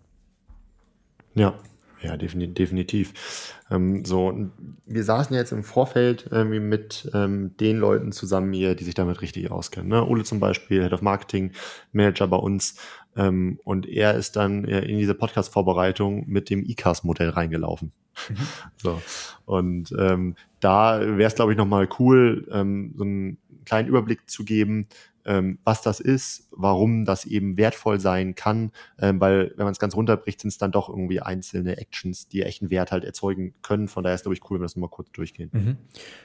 Ja, 1.34 1.54
ja, 2.02 2.16
definitiv. 2.16 3.60
Ähm, 3.70 4.04
so, 4.04 4.50
wir 4.86 5.04
saßen 5.04 5.36
jetzt 5.36 5.52
im 5.52 5.62
Vorfeld 5.62 6.28
irgendwie 6.30 6.58
mit 6.58 7.10
ähm, 7.14 7.56
den 7.58 7.78
Leuten 7.78 8.10
zusammen 8.10 8.52
hier, 8.52 8.74
die 8.74 8.84
sich 8.84 8.94
damit 8.94 9.20
richtig 9.22 9.50
auskennen. 9.50 9.88
Ne? 9.88 10.04
Ole 10.04 10.24
zum 10.24 10.40
Beispiel, 10.40 10.82
Head 10.82 10.92
of 10.92 11.02
Marketing, 11.02 11.52
Manager 11.92 12.26
bei 12.26 12.36
uns. 12.36 12.76
Ähm, 13.16 13.58
und 13.64 13.86
er 13.86 14.14
ist 14.14 14.36
dann 14.36 14.64
in 14.64 14.98
diese 14.98 15.14
Podcast-Vorbereitung 15.14 16.24
mit 16.28 16.50
dem 16.50 16.64
ICAS-Modell 16.64 17.30
reingelaufen. 17.30 17.92
Mhm. 18.28 18.36
So. 18.76 19.00
Und 19.44 19.94
ähm, 19.98 20.34
da 20.60 21.00
wäre 21.00 21.24
es, 21.24 21.34
glaube 21.34 21.52
ich, 21.52 21.58
nochmal 21.58 21.88
cool, 21.98 22.48
ähm, 22.50 22.94
so 22.96 23.04
einen 23.04 23.38
kleinen 23.64 23.88
Überblick 23.88 24.28
zu 24.28 24.44
geben, 24.44 24.86
ähm, 25.24 25.58
was 25.64 25.82
das 25.82 26.00
ist, 26.00 26.48
warum 26.50 27.04
das 27.04 27.24
eben 27.24 27.56
wertvoll 27.56 28.00
sein 28.00 28.34
kann, 28.34 28.72
ähm, 28.98 29.20
weil 29.20 29.52
wenn 29.56 29.64
man 29.64 29.72
es 29.72 29.78
ganz 29.78 29.94
runterbricht, 29.94 30.40
sind 30.40 30.48
es 30.48 30.58
dann 30.58 30.72
doch 30.72 30.88
irgendwie 30.88 31.20
einzelne 31.20 31.76
Actions, 31.76 32.28
die 32.28 32.42
echten 32.42 32.70
Wert 32.70 32.92
halt 32.92 33.04
erzeugen 33.04 33.54
können. 33.62 33.88
Von 33.88 34.04
daher 34.04 34.14
ist, 34.14 34.22
glaube 34.22 34.34
ich, 34.34 34.42
cool, 34.44 34.56
wenn 34.56 34.62
wir 34.62 34.64
das 34.64 34.76
nochmal 34.76 34.90
kurz 34.90 35.10
durchgehen. 35.12 35.50
Mhm. 35.52 35.76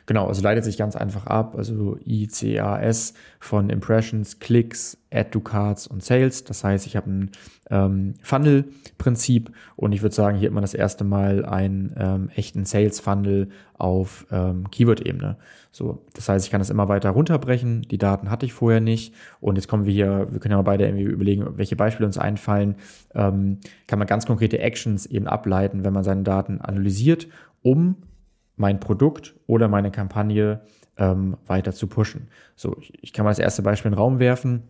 Genau, 0.05 0.27
also 0.27 0.41
leitet 0.41 0.63
sich 0.63 0.77
ganz 0.77 0.95
einfach 0.95 1.27
ab, 1.27 1.55
also 1.55 1.97
ICAS 2.05 3.13
von 3.39 3.69
Impressions, 3.69 4.39
Klicks, 4.39 4.97
Add 5.11 5.29
to 5.31 5.39
Cards 5.39 5.87
und 5.87 6.03
Sales. 6.03 6.43
Das 6.43 6.63
heißt, 6.63 6.85
ich 6.85 6.95
habe 6.95 7.09
ein 7.09 7.31
ähm, 7.69 8.15
Funnel-Prinzip 8.21 9.51
und 9.75 9.91
ich 9.91 10.01
würde 10.01 10.15
sagen, 10.15 10.37
hier 10.37 10.49
hat 10.49 10.53
man 10.53 10.63
das 10.63 10.73
erste 10.73 11.03
Mal 11.03 11.45
einen 11.45 11.95
ähm, 11.97 12.29
echten 12.35 12.65
Sales-Funnel 12.65 13.49
auf 13.77 14.25
ähm, 14.31 14.69
Keyword-Ebene. 14.71 15.37
So, 15.71 16.03
das 16.13 16.27
heißt, 16.29 16.45
ich 16.45 16.51
kann 16.51 16.59
das 16.59 16.69
immer 16.69 16.89
weiter 16.89 17.11
runterbrechen. 17.11 17.83
Die 17.83 17.97
Daten 17.97 18.31
hatte 18.31 18.45
ich 18.45 18.53
vorher 18.53 18.81
nicht. 18.81 19.13
Und 19.39 19.55
jetzt 19.55 19.67
kommen 19.67 19.85
wir 19.85 19.93
hier, 19.93 20.27
wir 20.31 20.39
können 20.39 20.53
ja 20.53 20.61
beide 20.61 20.85
irgendwie 20.85 21.03
überlegen, 21.03 21.45
welche 21.57 21.75
Beispiele 21.75 22.07
uns 22.07 22.17
einfallen. 22.17 22.75
Ähm, 23.13 23.59
kann 23.85 23.99
man 23.99 24.07
ganz 24.07 24.25
konkrete 24.25 24.59
Actions 24.59 25.05
eben 25.05 25.27
ableiten, 25.27 25.83
wenn 25.83 25.93
man 25.93 26.03
seine 26.03 26.23
Daten 26.23 26.59
analysiert, 26.61 27.27
um 27.61 27.95
mein 28.55 28.79
Produkt 28.79 29.35
oder 29.45 29.67
meine 29.67 29.91
Kampagne 29.91 30.61
ähm, 30.97 31.37
weiter 31.45 31.73
zu 31.73 31.87
pushen. 31.87 32.29
So, 32.55 32.75
ich, 32.79 32.91
ich 33.03 33.13
kann 33.13 33.23
mal 33.23 33.31
das 33.31 33.39
erste 33.39 33.61
Beispiel 33.61 33.89
in 33.89 33.95
den 33.95 33.99
Raum 33.99 34.19
werfen. 34.19 34.63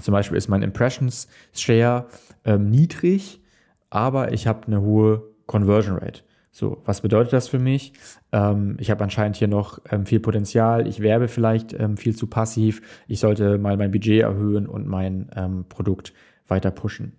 Zum 0.00 0.12
Beispiel 0.12 0.38
ist 0.38 0.48
mein 0.48 0.62
Impressions 0.62 1.28
Share 1.52 2.06
ähm, 2.44 2.70
niedrig, 2.70 3.42
aber 3.90 4.32
ich 4.32 4.46
habe 4.46 4.66
eine 4.66 4.80
hohe 4.80 5.22
Conversion 5.46 5.96
Rate. 5.98 6.22
So, 6.58 6.82
was 6.84 7.02
bedeutet 7.02 7.32
das 7.32 7.46
für 7.46 7.60
mich? 7.60 7.92
Ähm, 8.32 8.78
ich 8.80 8.90
habe 8.90 9.04
anscheinend 9.04 9.36
hier 9.36 9.46
noch 9.46 9.78
ähm, 9.92 10.06
viel 10.06 10.18
Potenzial. 10.18 10.88
Ich 10.88 10.98
werbe 10.98 11.28
vielleicht 11.28 11.72
ähm, 11.72 11.96
viel 11.96 12.16
zu 12.16 12.26
passiv. 12.26 12.82
Ich 13.06 13.20
sollte 13.20 13.58
mal 13.58 13.76
mein 13.76 13.92
Budget 13.92 14.22
erhöhen 14.22 14.66
und 14.66 14.88
mein 14.88 15.30
ähm, 15.36 15.66
Produkt 15.68 16.14
weiter 16.48 16.72
pushen. 16.72 17.12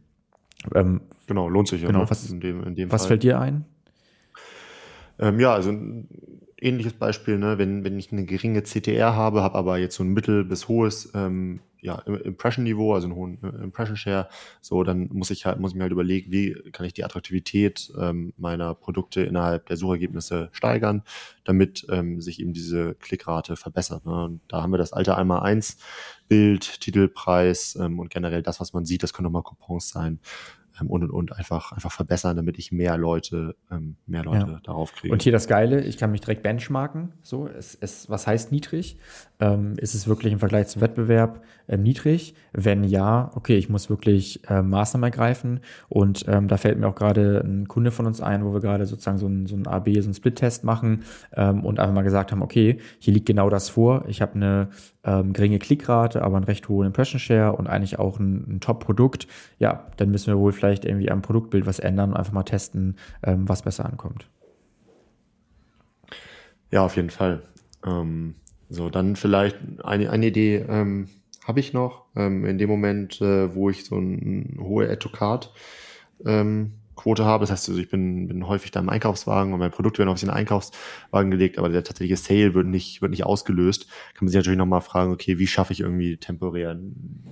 Ähm, 0.75 0.99
genau, 1.25 1.47
lohnt 1.47 1.69
sich 1.69 1.79
ja. 1.81 1.87
Genau, 1.87 1.99
ne? 1.99 2.09
was, 2.09 2.29
in 2.29 2.41
dem, 2.41 2.63
in 2.63 2.75
dem 2.75 2.91
was 2.91 3.05
fällt 3.05 3.23
dir 3.23 3.39
ein? 3.39 3.63
Ähm, 5.19 5.39
ja, 5.39 5.53
also 5.53 5.69
ein 5.69 6.09
ähnliches 6.59 6.91
Beispiel, 6.91 7.37
ne? 7.37 7.57
wenn, 7.57 7.85
wenn 7.85 7.97
ich 7.97 8.11
eine 8.11 8.25
geringe 8.25 8.63
CTR 8.63 9.15
habe, 9.15 9.41
habe 9.41 9.57
aber 9.57 9.77
jetzt 9.77 9.95
so 9.95 10.03
ein 10.03 10.09
mittel- 10.09 10.43
bis 10.43 10.67
hohes 10.67 11.13
ähm, 11.15 11.61
ja, 11.81 11.95
Impression-Niveau, 11.99 12.93
also 12.93 13.07
einen 13.07 13.15
hohen 13.15 13.43
äh, 13.43 13.63
Impression-Share, 13.63 14.27
so, 14.61 14.83
dann 14.83 15.09
muss 15.11 15.29
ich 15.29 15.45
halt, 15.45 15.59
muss 15.59 15.71
ich 15.71 15.75
mir 15.75 15.83
halt 15.83 15.91
überlegen, 15.91 16.31
wie 16.31 16.53
kann 16.71 16.85
ich 16.85 16.93
die 16.93 17.03
Attraktivität 17.03 17.91
ähm, 17.99 18.33
meiner 18.37 18.75
Produkte 18.75 19.21
innerhalb 19.21 19.67
der 19.67 19.77
Suchergebnisse 19.77 20.49
steigern, 20.51 21.03
damit 21.43 21.85
ähm, 21.89 22.21
sich 22.21 22.39
eben 22.39 22.53
diese 22.53 22.95
Klickrate 22.95 23.55
verbessert. 23.55 24.05
Ne? 24.05 24.23
Und 24.25 24.41
da 24.47 24.61
haben 24.61 24.71
wir 24.71 24.77
das 24.77 24.93
alte 24.93 25.17
einmal 25.17 25.41
eins 25.41 25.77
Bild, 26.27 26.81
Titelpreis 26.81 27.75
ähm, 27.79 27.99
und 27.99 28.09
generell 28.09 28.43
das, 28.43 28.59
was 28.59 28.73
man 28.73 28.85
sieht, 28.85 29.03
das 29.03 29.13
können 29.13 29.27
auch 29.27 29.31
mal 29.31 29.41
Coupons 29.41 29.89
sein 29.89 30.19
ähm, 30.79 30.87
und 30.89 31.03
und 31.03 31.11
und 31.11 31.33
einfach, 31.33 31.71
einfach 31.71 31.91
verbessern, 31.91 32.35
damit 32.35 32.57
ich 32.57 32.71
mehr 32.71 32.97
Leute, 32.97 33.55
ähm, 33.71 33.97
mehr 34.05 34.23
Leute 34.23 34.51
ja. 34.51 34.59
darauf 34.63 34.93
kriege. 34.93 35.11
Und 35.11 35.21
hier 35.23 35.31
das 35.31 35.47
Geile, 35.47 35.83
ich 35.83 35.97
kann 35.97 36.11
mich 36.11 36.21
direkt 36.21 36.43
benchmarken. 36.43 37.13
So, 37.21 37.47
es, 37.47 37.75
es, 37.75 38.09
was 38.09 38.27
heißt 38.27 38.51
niedrig? 38.51 38.97
Ähm, 39.39 39.75
ist 39.77 39.95
es 39.95 40.07
wirklich 40.07 40.33
im 40.33 40.39
Vergleich 40.39 40.67
zum 40.67 40.81
Wettbewerb 40.81 41.41
ähm, 41.67 41.83
niedrig? 41.83 42.35
Wenn 42.51 42.83
ja, 42.83 43.31
okay, 43.35 43.57
ich 43.57 43.69
muss 43.69 43.89
wirklich 43.89 44.41
ähm, 44.49 44.69
Maßnahmen 44.69 45.05
ergreifen. 45.05 45.61
Und 45.87 46.25
ähm, 46.27 46.47
da 46.47 46.57
fällt 46.57 46.77
mir 46.77 46.87
auch 46.87 46.95
gerade 46.95 47.41
ein 47.45 47.67
Kunde 47.67 47.91
von 47.91 48.05
uns 48.05 48.21
ein, 48.21 48.43
wo 48.43 48.53
wir 48.53 48.59
gerade 48.59 48.85
sozusagen 48.85 49.17
so 49.17 49.27
ein, 49.27 49.47
so 49.47 49.55
ein 49.55 49.65
AB, 49.65 49.89
so 50.01 50.09
ein 50.09 50.13
Split-Test 50.13 50.63
machen 50.63 51.03
ähm, 51.35 51.63
und 51.63 51.79
einfach 51.79 51.93
mal 51.93 52.01
gesagt 52.01 52.31
haben, 52.31 52.41
okay, 52.41 52.79
hier 52.99 53.13
liegt 53.13 53.27
genau 53.27 53.49
das 53.49 53.69
vor. 53.69 54.03
Ich 54.07 54.21
habe 54.21 54.35
eine 54.35 54.69
ähm, 55.03 55.31
geringe 55.31 55.59
Klickrate, 55.59 56.21
aber 56.21 56.35
einen 56.35 56.45
recht 56.45 56.67
hohen 56.67 56.87
Impression 56.87 57.19
Share 57.19 57.53
und 57.53 57.67
eigentlich 57.67 57.97
auch 57.97 58.19
ein, 58.19 58.55
ein 58.55 58.59
Top-Produkt. 58.59 59.27
Ja, 59.57 59.87
dann 59.97 60.11
müssen 60.11 60.27
wir 60.27 60.39
wohl 60.39 60.51
vielleicht 60.51 60.83
irgendwie 60.83 61.09
am 61.09 61.21
Produktbild 61.21 61.65
was 61.65 61.79
ändern 61.79 62.11
und 62.11 62.17
einfach 62.17 62.33
mal 62.33 62.43
testen, 62.43 62.97
ähm, 63.23 63.47
was 63.47 63.61
besser 63.61 63.85
ankommt. 63.85 64.27
Ja, 66.71 66.83
auf 66.83 66.95
jeden 66.95 67.09
Fall. 67.09 67.41
Ähm, 67.85 68.35
so, 68.69 68.89
dann 68.89 69.15
vielleicht 69.15 69.57
eine, 69.83 70.09
eine 70.09 70.27
Idee 70.27 70.65
ähm, 70.67 71.09
habe 71.45 71.59
ich 71.59 71.73
noch. 71.73 72.05
Ähm, 72.15 72.45
in 72.45 72.57
dem 72.57 72.69
Moment, 72.69 73.19
äh, 73.21 73.53
wo 73.55 73.69
ich 73.69 73.85
so 73.85 73.97
ein, 73.97 74.57
hohe 74.61 74.89
Add-to-Card 74.89 75.51
ähm, 76.25 76.73
Quote 76.99 77.23
habe. 77.23 77.43
Das 77.43 77.51
heißt, 77.51 77.69
also 77.69 77.79
ich 77.79 77.89
bin, 77.89 78.27
bin 78.27 78.45
häufig 78.45 78.71
da 78.71 78.81
im 78.81 78.89
Einkaufswagen 78.89 79.53
und 79.53 79.59
mein 79.59 79.71
Produkt 79.71 79.99
werden 79.99 80.09
auf 80.09 80.19
den 80.19 80.29
Einkaufswagen 80.29 81.31
gelegt, 81.31 81.57
aber 81.57 81.69
der 81.69 81.85
tatsächliche 81.85 82.17
Sale 82.17 82.53
wird 82.53 82.67
nicht, 82.67 83.01
wird 83.01 83.11
nicht 83.11 83.25
ausgelöst. 83.25 83.87
Kann 84.13 84.25
man 84.25 84.27
sich 84.27 84.35
natürlich 84.35 84.57
nochmal 84.57 84.81
fragen, 84.81 85.13
okay, 85.13 85.39
wie 85.39 85.47
schaffe 85.47 85.71
ich 85.71 85.79
irgendwie 85.79 86.17
temporär 86.17 86.77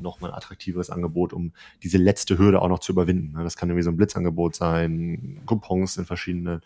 nochmal 0.01 0.31
ein 0.31 0.37
attraktiveres 0.37 0.89
Angebot, 0.89 1.33
um 1.33 1.51
diese 1.83 1.97
letzte 1.97 2.37
Hürde 2.37 2.61
auch 2.61 2.69
noch 2.69 2.79
zu 2.79 2.93
überwinden. 2.93 3.33
Das 3.43 3.57
kann 3.57 3.67
irgendwie 3.69 3.83
so 3.83 3.91
ein 3.91 3.97
Blitzangebot 3.97 4.55
sein, 4.55 5.41
Coupons 5.45 5.97
in 5.97 6.05
verschiedenen, 6.05 6.61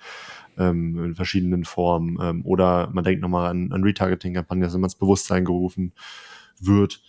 ähm, 0.59 1.03
in 1.03 1.15
verschiedenen 1.15 1.65
Formen, 1.65 2.19
ähm, 2.21 2.45
oder 2.45 2.91
man 2.93 3.03
denkt 3.03 3.23
nochmal 3.23 3.49
an, 3.49 3.71
an 3.71 3.83
Retargeting-Kampagnen, 3.83 4.63
dass 4.63 4.73
man 4.73 4.83
ins 4.83 4.95
Bewusstsein 4.95 5.43
gerufen 5.43 5.93
wird. 6.59 7.01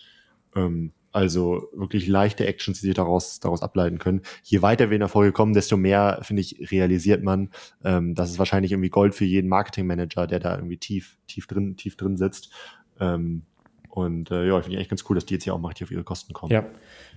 Ähm, 0.56 0.92
also 1.12 1.68
wirklich 1.74 2.08
leichte 2.08 2.46
Actions, 2.46 2.80
die 2.80 2.86
sich 2.86 2.94
daraus, 2.94 3.38
daraus 3.38 3.62
ableiten 3.62 3.98
können. 3.98 4.22
Je 4.42 4.62
weiter 4.62 4.90
wir 4.90 4.96
in 4.96 5.00
der 5.00 5.08
Folge 5.08 5.32
kommen, 5.32 5.52
desto 5.52 5.76
mehr, 5.76 6.20
finde 6.22 6.40
ich, 6.40 6.70
realisiert 6.70 7.22
man, 7.22 7.50
ähm, 7.84 8.14
das 8.14 8.30
ist 8.30 8.38
wahrscheinlich 8.38 8.72
irgendwie 8.72 8.90
Gold 8.90 9.14
für 9.14 9.24
jeden 9.24 9.48
Marketingmanager, 9.48 10.26
der 10.26 10.40
da 10.40 10.56
irgendwie 10.56 10.78
tief, 10.78 11.18
tief 11.26 11.46
drin, 11.46 11.76
tief 11.76 11.96
drin 11.96 12.16
sitzt. 12.16 12.50
Ähm, 12.98 13.42
und 13.90 14.30
äh, 14.30 14.46
ja, 14.46 14.58
finde 14.62 14.76
ich 14.76 14.80
echt 14.80 14.90
ganz 14.90 15.04
cool, 15.10 15.16
dass 15.16 15.26
die 15.26 15.34
jetzt 15.34 15.44
hier 15.44 15.54
auch 15.54 15.58
mal 15.58 15.68
richtig 15.68 15.84
auf 15.84 15.90
ihre 15.90 16.02
Kosten 16.02 16.32
kommen. 16.32 16.50
Ja, 16.50 16.64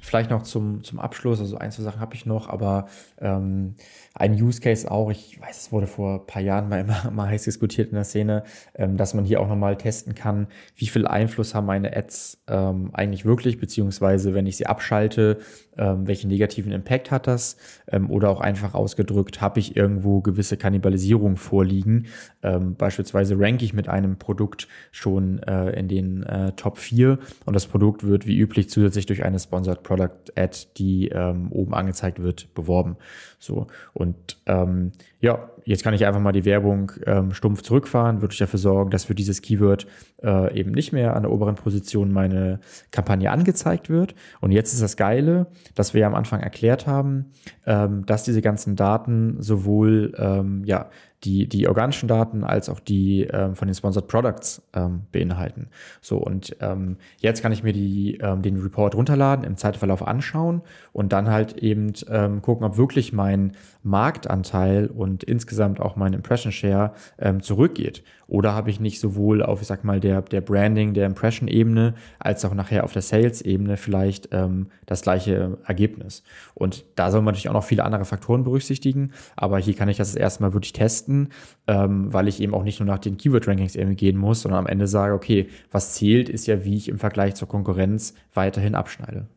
vielleicht 0.05 0.29
noch 0.29 0.43
zum, 0.43 0.83
zum 0.83 0.99
Abschluss, 0.99 1.39
also 1.39 1.57
ein, 1.57 1.71
zwei 1.71 1.83
Sachen 1.83 1.99
habe 1.99 2.15
ich 2.15 2.25
noch, 2.25 2.47
aber 2.47 2.87
ähm, 3.19 3.75
ein 4.13 4.33
Use 4.33 4.61
Case 4.61 4.89
auch, 4.89 5.09
ich 5.09 5.41
weiß, 5.41 5.57
es 5.57 5.71
wurde 5.71 5.87
vor 5.87 6.21
ein 6.21 6.27
paar 6.27 6.41
Jahren 6.41 6.69
mal 6.69 6.79
immer 6.81 7.11
mal 7.11 7.27
heiß 7.27 7.43
diskutiert 7.43 7.89
in 7.89 7.95
der 7.95 8.03
Szene, 8.03 8.43
ähm, 8.75 8.97
dass 8.97 9.13
man 9.13 9.25
hier 9.25 9.41
auch 9.41 9.47
nochmal 9.47 9.77
testen 9.77 10.15
kann, 10.15 10.47
wie 10.75 10.87
viel 10.87 11.07
Einfluss 11.07 11.55
haben 11.55 11.65
meine 11.65 11.95
Ads 11.95 12.43
ähm, 12.47 12.91
eigentlich 12.93 13.25
wirklich, 13.25 13.59
beziehungsweise 13.59 14.33
wenn 14.33 14.45
ich 14.45 14.57
sie 14.57 14.67
abschalte, 14.67 15.39
ähm, 15.77 16.07
welchen 16.07 16.29
negativen 16.29 16.71
Impact 16.71 17.11
hat 17.11 17.27
das? 17.27 17.57
Ähm, 17.87 18.09
oder 18.09 18.29
auch 18.29 18.39
einfach 18.39 18.73
ausgedrückt, 18.73 19.41
habe 19.41 19.59
ich 19.59 19.75
irgendwo 19.75 20.21
gewisse 20.21 20.57
Kannibalisierung 20.57 21.37
vorliegen? 21.37 22.07
Ähm, 22.43 22.75
beispielsweise 22.75 23.37
ranke 23.39 23.65
ich 23.65 23.73
mit 23.73 23.89
einem 23.89 24.17
Produkt 24.17 24.67
schon 24.91 25.39
äh, 25.39 25.71
in 25.71 25.87
den 25.87 26.23
äh, 26.23 26.51
Top 26.53 26.77
4 26.77 27.19
und 27.45 27.53
das 27.53 27.65
Produkt 27.65 28.05
wird 28.05 28.27
wie 28.27 28.37
üblich 28.37 28.69
zusätzlich 28.69 29.05
durch 29.05 29.23
eine 29.23 29.39
Sponsored 29.39 29.83
Product 29.83 29.94
Ad, 30.01 30.57
die 30.77 31.09
ähm, 31.09 31.51
oben 31.51 31.73
angezeigt 31.73 32.21
wird, 32.21 32.53
beworben. 32.53 32.97
So 33.39 33.67
und 33.93 34.37
ähm, 34.45 34.91
ja, 35.19 35.49
jetzt 35.65 35.83
kann 35.83 35.93
ich 35.93 36.05
einfach 36.05 36.21
mal 36.21 36.31
die 36.31 36.45
Werbung 36.45 36.91
ähm, 37.05 37.33
stumpf 37.33 37.61
zurückfahren, 37.63 38.21
würde 38.21 38.33
ich 38.33 38.37
dafür 38.37 38.59
sorgen, 38.59 38.91
dass 38.91 39.05
für 39.05 39.15
dieses 39.15 39.41
Keyword 39.41 39.87
äh, 40.23 40.57
eben 40.57 40.71
nicht 40.71 40.93
mehr 40.93 41.15
an 41.15 41.23
der 41.23 41.31
oberen 41.31 41.55
Position 41.55 42.11
meine 42.11 42.59
Kampagne 42.91 43.31
angezeigt 43.31 43.89
wird. 43.89 44.15
Und 44.41 44.51
jetzt 44.51 44.73
ist 44.73 44.81
das 44.81 44.97
Geile, 44.97 45.47
dass 45.73 45.93
wir 45.93 46.01
ja 46.01 46.07
am 46.07 46.15
Anfang 46.15 46.41
erklärt 46.41 46.85
haben, 46.85 47.31
ähm, 47.65 48.05
dass 48.05 48.23
diese 48.23 48.41
ganzen 48.41 48.75
Daten 48.75 49.41
sowohl 49.41 50.13
ähm, 50.17 50.63
ja, 50.65 50.89
die, 51.25 51.47
die 51.47 51.67
organischen 51.67 52.07
Daten 52.07 52.43
als 52.43 52.69
auch 52.69 52.79
die 52.79 53.23
ähm, 53.23 53.55
von 53.55 53.67
den 53.67 53.75
Sponsored 53.75 54.07
Products 54.07 54.61
ähm, 54.73 55.01
beinhalten. 55.11 55.67
So, 56.01 56.17
und 56.17 56.55
ähm, 56.61 56.97
jetzt 57.19 57.41
kann 57.41 57.51
ich 57.51 57.63
mir 57.63 57.73
die, 57.73 58.17
ähm, 58.21 58.41
den 58.41 58.59
Report 58.61 58.95
runterladen, 58.95 59.43
im 59.43 59.57
Zeitverlauf 59.57 60.05
anschauen 60.05 60.61
und 60.93 61.11
dann 61.11 61.29
halt 61.29 61.57
eben 61.57 61.93
ähm, 62.09 62.41
gucken, 62.41 62.65
ob 62.65 62.77
wirklich 62.77 63.11
mein 63.11 63.53
Marktanteil 63.85 64.87
und 64.87 65.23
insgesamt 65.23 65.79
auch 65.79 65.95
mein 65.95 66.13
Impression 66.13 66.51
Share 66.51 66.93
ähm, 67.19 67.41
zurückgeht. 67.41 68.03
Oder 68.27 68.53
habe 68.53 68.71
ich 68.71 68.79
nicht 68.79 68.99
sowohl 68.99 69.43
auf, 69.43 69.61
ich 69.61 69.67
sag 69.67 69.83
mal, 69.83 69.99
der, 69.99 70.23
der 70.23 70.41
Branding, 70.41 70.95
der 70.95 71.05
Impression-Ebene, 71.05 71.93
als 72.17 72.43
auch 72.43 72.55
nachher 72.55 72.83
auf 72.83 72.93
der 72.93 73.03
Sales-Ebene 73.03 73.77
vielleicht 73.77 74.29
ähm, 74.31 74.67
das 74.87 75.03
gleiche 75.03 75.59
Ergebnis. 75.65 76.23
Und 76.55 76.85
da 76.95 77.11
soll 77.11 77.21
man 77.21 77.33
natürlich 77.33 77.49
auch 77.49 77.53
noch 77.53 77.63
viele 77.63 77.83
andere 77.83 78.05
Faktoren 78.05 78.43
berücksichtigen. 78.43 79.11
Aber 79.35 79.59
hier 79.59 79.75
kann 79.75 79.89
ich 79.89 79.97
das 79.97 80.15
erstmal 80.15 80.53
wirklich 80.53 80.73
testen, 80.73 81.29
ähm, 81.67 82.11
weil 82.11 82.27
ich 82.27 82.41
eben 82.41 82.55
auch 82.55 82.63
nicht 82.63 82.79
nur 82.79 82.87
nach 82.87 82.99
den 82.99 83.17
Keyword-Rankings 83.17 83.75
irgendwie 83.75 83.95
gehen 83.95 84.17
muss, 84.17 84.41
sondern 84.41 84.61
am 84.61 84.67
Ende 84.67 84.87
sage, 84.87 85.13
okay, 85.13 85.47
was 85.71 85.93
zählt, 85.93 86.27
ist 86.27 86.47
ja, 86.47 86.65
wie 86.65 86.75
ich 86.75 86.89
im 86.89 86.97
Vergleich 86.97 87.35
zur 87.35 87.47
Konkurrenz 87.47 88.15
weiterhin 88.33 88.73
abschneide. 88.73 89.27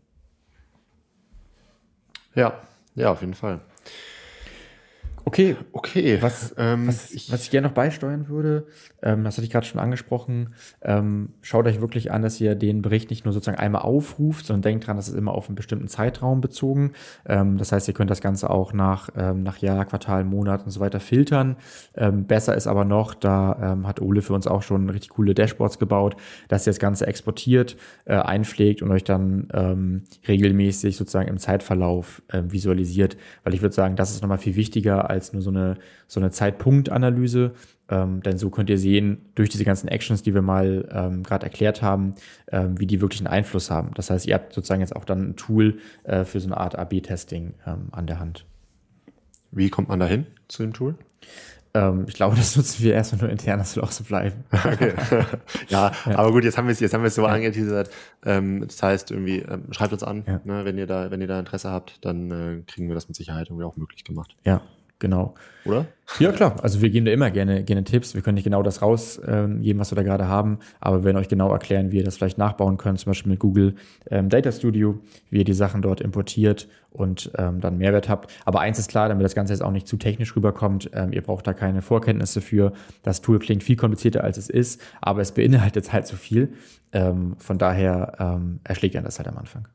Ja, 2.34 2.54
ja, 2.94 3.10
auf 3.10 3.20
jeden 3.20 3.34
Fall. 3.34 3.60
Okay, 5.28 5.56
okay. 5.72 6.22
Was, 6.22 6.54
ähm, 6.56 6.88
was, 6.88 7.10
ich, 7.10 7.30
was 7.30 7.42
ich 7.42 7.50
gerne 7.50 7.68
noch 7.68 7.74
beisteuern 7.74 8.28
würde, 8.30 8.66
ähm, 9.02 9.24
das 9.24 9.36
hatte 9.36 9.44
ich 9.44 9.50
gerade 9.50 9.66
schon 9.66 9.78
angesprochen, 9.78 10.54
ähm, 10.80 11.34
schaut 11.42 11.66
euch 11.66 11.82
wirklich 11.82 12.10
an, 12.10 12.22
dass 12.22 12.40
ihr 12.40 12.54
den 12.54 12.80
Bericht 12.80 13.10
nicht 13.10 13.26
nur 13.26 13.34
sozusagen 13.34 13.58
einmal 13.58 13.82
aufruft, 13.82 14.46
sondern 14.46 14.62
denkt 14.62 14.86
dran, 14.86 14.96
das 14.96 15.06
ist 15.06 15.14
immer 15.14 15.32
auf 15.32 15.48
einen 15.48 15.54
bestimmten 15.54 15.86
Zeitraum 15.86 16.40
bezogen. 16.40 16.92
Ähm, 17.26 17.58
das 17.58 17.72
heißt, 17.72 17.86
ihr 17.88 17.92
könnt 17.92 18.08
das 18.08 18.22
Ganze 18.22 18.48
auch 18.48 18.72
nach, 18.72 19.10
ähm, 19.18 19.42
nach 19.42 19.58
Jahr, 19.58 19.84
Quartal, 19.84 20.24
Monat 20.24 20.64
und 20.64 20.70
so 20.70 20.80
weiter 20.80 20.98
filtern. 20.98 21.56
Ähm, 21.94 22.24
besser 22.24 22.56
ist 22.56 22.66
aber 22.66 22.86
noch, 22.86 23.12
da 23.12 23.76
hat 23.84 24.00
Ole 24.00 24.22
für 24.22 24.32
uns 24.32 24.46
auch 24.46 24.62
schon 24.62 24.88
richtig 24.88 25.10
coole 25.10 25.34
Dashboards 25.34 25.78
gebaut, 25.78 26.16
dass 26.48 26.66
ihr 26.66 26.70
das 26.70 26.78
Ganze 26.78 27.06
exportiert, 27.06 27.76
äh, 28.06 28.14
einpflegt 28.14 28.80
und 28.80 28.90
euch 28.90 29.04
dann 29.04 30.02
regelmäßig 30.26 30.96
sozusagen 30.96 31.28
im 31.28 31.38
Zeitverlauf 31.38 32.22
äh, 32.28 32.42
visualisiert. 32.48 33.16
Weil 33.44 33.54
ich 33.54 33.62
würde 33.62 33.74
sagen, 33.74 33.96
das 33.96 34.10
ist 34.10 34.22
nochmal 34.22 34.38
viel 34.38 34.56
wichtiger 34.56 35.10
als 35.10 35.17
als 35.18 35.32
nur 35.32 35.42
so 35.42 35.50
eine, 35.50 35.76
so 36.06 36.20
eine 36.20 36.30
Zeitpunktanalyse. 36.30 37.52
Ähm, 37.90 38.22
denn 38.22 38.36
so 38.36 38.50
könnt 38.50 38.68
ihr 38.68 38.78
sehen, 38.78 39.30
durch 39.34 39.48
diese 39.48 39.64
ganzen 39.64 39.88
Actions, 39.88 40.22
die 40.22 40.34
wir 40.34 40.42
mal 40.42 40.86
ähm, 40.92 41.22
gerade 41.22 41.46
erklärt 41.46 41.80
haben, 41.80 42.14
ähm, 42.52 42.78
wie 42.78 42.86
die 42.86 43.00
wirklich 43.00 43.20
einen 43.20 43.28
Einfluss 43.28 43.70
haben. 43.70 43.92
Das 43.94 44.10
heißt, 44.10 44.26
ihr 44.26 44.34
habt 44.34 44.52
sozusagen 44.52 44.82
jetzt 44.82 44.94
auch 44.94 45.04
dann 45.04 45.30
ein 45.30 45.36
Tool 45.36 45.78
äh, 46.04 46.24
für 46.24 46.38
so 46.40 46.48
eine 46.48 46.58
Art 46.58 46.78
AB-Testing 46.78 47.54
ähm, 47.66 47.88
an 47.92 48.06
der 48.06 48.20
Hand. 48.20 48.44
Wie 49.50 49.70
kommt 49.70 49.88
man 49.88 49.98
da 49.98 50.06
hin 50.06 50.26
zu 50.48 50.62
dem 50.62 50.74
Tool? 50.74 50.96
Ähm, 51.74 52.06
ich 52.08 52.14
glaube, 52.14 52.36
das 52.36 52.56
nutzen 52.56 52.82
wir 52.82 52.94
erstmal 52.94 53.22
nur 53.22 53.30
intern, 53.30 53.58
das 53.58 53.72
soll 53.72 53.84
auch 53.84 53.90
so 53.90 54.04
bleiben. 54.04 54.44
Okay. 54.52 54.92
ja, 55.68 55.92
ja, 56.06 56.18
aber 56.18 56.32
gut, 56.32 56.44
jetzt 56.44 56.58
haben 56.58 56.66
wir 56.66 56.72
es, 56.72 56.80
jetzt 56.80 56.92
haben 56.92 57.02
wir 57.02 57.08
es 57.08 57.14
so 57.14 57.22
ja. 57.22 57.28
angeteasert. 57.28 57.90
Ähm, 58.24 58.64
das 58.66 58.82
heißt 58.82 59.10
irgendwie, 59.10 59.38
ähm, 59.38 59.72
schreibt 59.72 59.92
uns 59.92 60.02
an, 60.02 60.24
ja. 60.26 60.40
ne, 60.44 60.64
wenn 60.64 60.76
ihr 60.76 60.86
da, 60.86 61.10
wenn 61.10 61.20
ihr 61.20 61.26
da 61.26 61.38
Interesse 61.38 61.70
habt, 61.70 62.04
dann 62.04 62.30
äh, 62.30 62.62
kriegen 62.66 62.88
wir 62.88 62.94
das 62.94 63.08
mit 63.08 63.16
Sicherheit 63.16 63.48
irgendwie 63.48 63.64
auch 63.64 63.76
möglich 63.76 64.04
gemacht. 64.04 64.36
Ja, 64.44 64.62
Genau. 64.98 65.34
Oder? 65.64 65.86
Ja, 66.18 66.32
klar. 66.32 66.56
Also 66.62 66.80
wir 66.80 66.90
geben 66.90 67.06
da 67.06 67.12
immer 67.12 67.30
gerne, 67.30 67.62
gerne 67.62 67.84
Tipps. 67.84 68.14
Wir 68.14 68.22
können 68.22 68.34
nicht 68.34 68.44
genau 68.44 68.62
das 68.62 68.82
rausgeben, 68.82 69.62
ähm, 69.62 69.78
was 69.78 69.92
wir 69.92 69.96
da 69.96 70.02
gerade 70.02 70.26
haben, 70.26 70.58
aber 70.80 70.98
wir 70.98 71.04
werden 71.04 71.18
euch 71.18 71.28
genau 71.28 71.52
erklären, 71.52 71.92
wie 71.92 71.98
ihr 71.98 72.04
das 72.04 72.16
vielleicht 72.16 72.38
nachbauen 72.38 72.78
könnt, 72.78 72.98
zum 72.98 73.10
Beispiel 73.10 73.30
mit 73.30 73.38
Google 73.38 73.74
ähm, 74.10 74.28
Data 74.28 74.50
Studio, 74.50 74.98
wie 75.30 75.38
ihr 75.38 75.44
die 75.44 75.52
Sachen 75.52 75.82
dort 75.82 76.00
importiert 76.00 76.68
und 76.90 77.30
ähm, 77.36 77.60
dann 77.60 77.78
Mehrwert 77.78 78.08
habt. 78.08 78.32
Aber 78.44 78.60
eins 78.60 78.78
ist 78.78 78.90
klar, 78.90 79.08
damit 79.08 79.24
das 79.24 79.34
Ganze 79.34 79.52
jetzt 79.52 79.62
auch 79.62 79.70
nicht 79.70 79.86
zu 79.86 79.98
technisch 79.98 80.34
rüberkommt, 80.34 80.90
ähm, 80.94 81.12
ihr 81.12 81.22
braucht 81.22 81.46
da 81.46 81.52
keine 81.52 81.82
Vorkenntnisse 81.82 82.40
für. 82.40 82.72
Das 83.02 83.20
Tool 83.20 83.38
klingt 83.38 83.62
viel 83.62 83.76
komplizierter, 83.76 84.24
als 84.24 84.38
es 84.38 84.48
ist, 84.48 84.80
aber 85.00 85.20
es 85.20 85.32
beinhaltet 85.32 85.92
halt 85.92 86.06
so 86.06 86.16
viel. 86.16 86.54
Ähm, 86.90 87.36
von 87.38 87.58
daher 87.58 88.14
ähm, 88.18 88.60
erschlägt 88.64 88.94
ihr 88.94 89.02
das 89.02 89.18
halt 89.18 89.28
am 89.28 89.36
Anfang. 89.36 89.68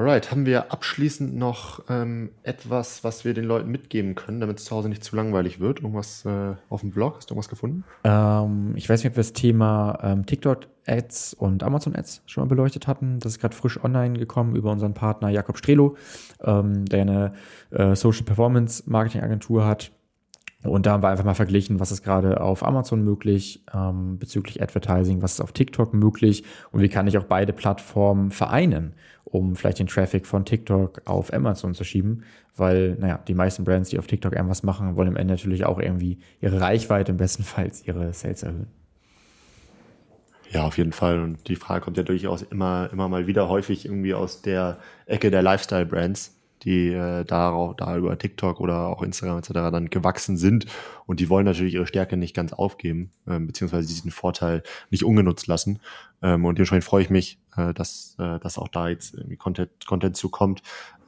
Alright, 0.00 0.30
haben 0.30 0.46
wir 0.46 0.72
abschließend 0.72 1.36
noch 1.36 1.84
ähm, 1.90 2.30
etwas, 2.42 3.04
was 3.04 3.26
wir 3.26 3.34
den 3.34 3.44
Leuten 3.44 3.70
mitgeben 3.70 4.14
können, 4.14 4.40
damit 4.40 4.58
es 4.58 4.64
zu 4.64 4.74
Hause 4.74 4.88
nicht 4.88 5.04
zu 5.04 5.14
langweilig 5.14 5.60
wird? 5.60 5.80
Irgendwas 5.80 6.24
äh, 6.24 6.54
auf 6.70 6.80
dem 6.80 6.90
Blog? 6.90 7.16
Hast 7.18 7.28
du 7.28 7.34
irgendwas 7.34 7.50
gefunden? 7.50 7.84
Ähm, 8.04 8.72
ich 8.76 8.88
weiß 8.88 9.04
nicht, 9.04 9.10
ob 9.10 9.16
wir 9.16 9.22
das 9.22 9.34
Thema 9.34 9.98
ähm, 10.02 10.24
TikTok-Ads 10.24 11.34
und 11.34 11.62
Amazon-Ads 11.62 12.22
schon 12.24 12.44
mal 12.44 12.48
beleuchtet 12.48 12.86
hatten. 12.86 13.18
Das 13.18 13.32
ist 13.32 13.40
gerade 13.40 13.54
frisch 13.54 13.84
online 13.84 14.18
gekommen 14.18 14.56
über 14.56 14.72
unseren 14.72 14.94
Partner 14.94 15.28
Jakob 15.28 15.58
Strelo, 15.58 15.98
ähm, 16.42 16.86
der 16.86 17.02
eine 17.02 17.32
äh, 17.70 17.94
Social 17.94 18.24
Performance 18.24 18.84
Marketing 18.86 19.20
Agentur 19.20 19.66
hat 19.66 19.92
und 20.62 20.84
da 20.84 20.92
haben 20.92 21.02
wir 21.02 21.08
einfach 21.08 21.24
mal 21.24 21.34
verglichen, 21.34 21.80
was 21.80 21.90
ist 21.90 22.02
gerade 22.02 22.40
auf 22.40 22.62
Amazon 22.66 23.02
möglich 23.02 23.64
ähm, 23.74 24.18
bezüglich 24.18 24.62
Advertising, 24.62 25.22
was 25.22 25.34
ist 25.34 25.40
auf 25.40 25.52
TikTok 25.52 25.94
möglich 25.94 26.44
und 26.70 26.82
wie 26.82 26.88
kann 26.88 27.06
ich 27.06 27.16
auch 27.16 27.24
beide 27.24 27.54
Plattformen 27.54 28.30
vereinen, 28.30 28.92
um 29.24 29.56
vielleicht 29.56 29.78
den 29.78 29.86
Traffic 29.86 30.26
von 30.26 30.44
TikTok 30.44 31.02
auf 31.06 31.32
Amazon 31.32 31.74
zu 31.74 31.84
schieben, 31.84 32.24
weil, 32.56 32.96
naja, 33.00 33.20
die 33.26 33.34
meisten 33.34 33.64
Brands, 33.64 33.88
die 33.88 33.98
auf 33.98 34.06
TikTok 34.06 34.34
irgendwas 34.34 34.62
machen, 34.62 34.96
wollen 34.96 35.08
am 35.08 35.16
Ende 35.16 35.34
natürlich 35.34 35.64
auch 35.64 35.78
irgendwie 35.78 36.18
ihre 36.42 36.60
Reichweite, 36.60 37.12
im 37.12 37.16
bestenfalls 37.16 37.86
ihre 37.86 38.12
Sales 38.12 38.42
erhöhen. 38.42 38.66
Ja, 40.50 40.64
auf 40.64 40.76
jeden 40.78 40.92
Fall. 40.92 41.20
Und 41.20 41.48
die 41.48 41.56
Frage 41.56 41.84
kommt 41.84 41.96
ja 41.96 42.02
durchaus 42.02 42.42
immer, 42.42 42.90
immer 42.92 43.08
mal 43.08 43.26
wieder 43.26 43.48
häufig 43.48 43.86
irgendwie 43.86 44.14
aus 44.14 44.42
der 44.42 44.78
Ecke 45.06 45.30
der 45.30 45.42
Lifestyle-Brands 45.42 46.39
die 46.62 46.88
äh, 46.88 47.24
da, 47.24 47.74
da 47.76 47.96
über 47.96 48.18
TikTok 48.18 48.60
oder 48.60 48.88
auch 48.88 49.02
Instagram 49.02 49.38
etc. 49.38 49.52
dann 49.52 49.90
gewachsen 49.90 50.36
sind. 50.36 50.66
Und 51.06 51.20
die 51.20 51.28
wollen 51.28 51.46
natürlich 51.46 51.74
ihre 51.74 51.86
Stärke 51.86 52.16
nicht 52.16 52.34
ganz 52.34 52.52
aufgeben, 52.52 53.10
ähm, 53.26 53.46
beziehungsweise 53.46 53.88
diesen 53.88 54.10
Vorteil 54.10 54.62
nicht 54.90 55.04
ungenutzt 55.04 55.46
lassen. 55.46 55.80
Ähm, 56.22 56.44
und 56.44 56.58
dementsprechend 56.58 56.84
freue 56.84 57.02
ich 57.02 57.10
mich, 57.10 57.38
äh, 57.56 57.72
dass, 57.72 58.16
äh, 58.18 58.38
dass 58.40 58.58
auch 58.58 58.68
da 58.68 58.88
jetzt 58.88 59.14
irgendwie 59.14 59.36
Content, 59.36 59.70
Content 59.86 60.16
zukommt. 60.16 60.62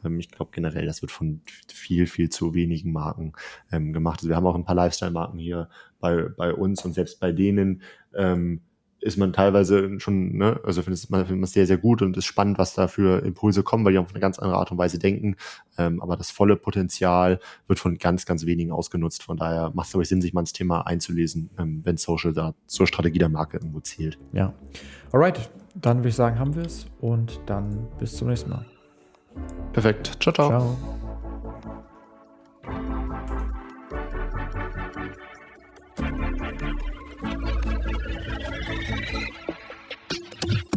Ähm, 0.04 0.18
ich 0.18 0.30
glaube 0.30 0.50
generell, 0.52 0.86
das 0.86 1.02
wird 1.02 1.12
von 1.12 1.42
viel, 1.68 2.06
viel 2.06 2.30
zu 2.30 2.54
wenigen 2.54 2.92
Marken 2.92 3.32
ähm, 3.70 3.92
gemacht. 3.92 4.20
Also 4.20 4.28
wir 4.28 4.36
haben 4.36 4.46
auch 4.46 4.54
ein 4.54 4.64
paar 4.64 4.74
Lifestyle-Marken 4.74 5.38
hier 5.38 5.68
bei, 6.00 6.28
bei 6.36 6.52
uns 6.54 6.84
und 6.84 6.94
selbst 6.94 7.20
bei 7.20 7.32
denen 7.32 7.82
ähm, 8.14 8.62
ist 9.02 9.18
man 9.18 9.32
teilweise 9.32 9.98
schon, 10.00 10.36
ne, 10.36 10.60
also 10.64 10.82
findet 10.82 11.10
man, 11.10 11.26
findet 11.26 11.40
man 11.40 11.48
sehr, 11.48 11.66
sehr 11.66 11.76
gut 11.76 12.02
und 12.02 12.16
ist 12.16 12.24
spannend, 12.24 12.58
was 12.58 12.74
da 12.74 12.88
für 12.88 13.24
Impulse 13.24 13.62
kommen, 13.62 13.84
weil 13.84 13.92
die 13.92 13.98
auf 13.98 14.10
eine 14.10 14.20
ganz 14.20 14.38
andere 14.38 14.58
Art 14.58 14.70
und 14.70 14.78
Weise 14.78 14.98
denken. 14.98 15.36
Ähm, 15.76 16.00
aber 16.00 16.16
das 16.16 16.30
volle 16.30 16.56
Potenzial 16.56 17.40
wird 17.66 17.80
von 17.80 17.98
ganz, 17.98 18.26
ganz 18.26 18.46
wenigen 18.46 18.70
ausgenutzt. 18.70 19.24
Von 19.24 19.36
daher 19.36 19.72
macht 19.74 19.86
es, 19.86 19.92
glaube 19.92 20.02
ich, 20.04 20.08
Sinn, 20.08 20.22
sich 20.22 20.32
mal 20.32 20.40
ins 20.40 20.52
Thema 20.52 20.86
einzulesen, 20.86 21.50
ähm, 21.58 21.80
wenn 21.84 21.96
Social 21.96 22.32
da 22.32 22.54
zur 22.66 22.86
Strategie 22.86 23.18
der 23.18 23.28
Marke 23.28 23.56
irgendwo 23.56 23.80
zählt. 23.80 24.18
Ja. 24.32 24.54
Alright, 25.10 25.50
dann 25.74 25.98
würde 25.98 26.10
ich 26.10 26.14
sagen, 26.14 26.38
haben 26.38 26.54
wir 26.54 26.64
es 26.64 26.86
und 27.00 27.40
dann 27.46 27.88
bis 27.98 28.16
zum 28.16 28.28
nächsten 28.28 28.50
Mal. 28.50 28.64
Perfekt. 29.72 30.16
Ciao, 30.20 30.32
ciao. 30.32 30.48
Ciao. 30.48 31.11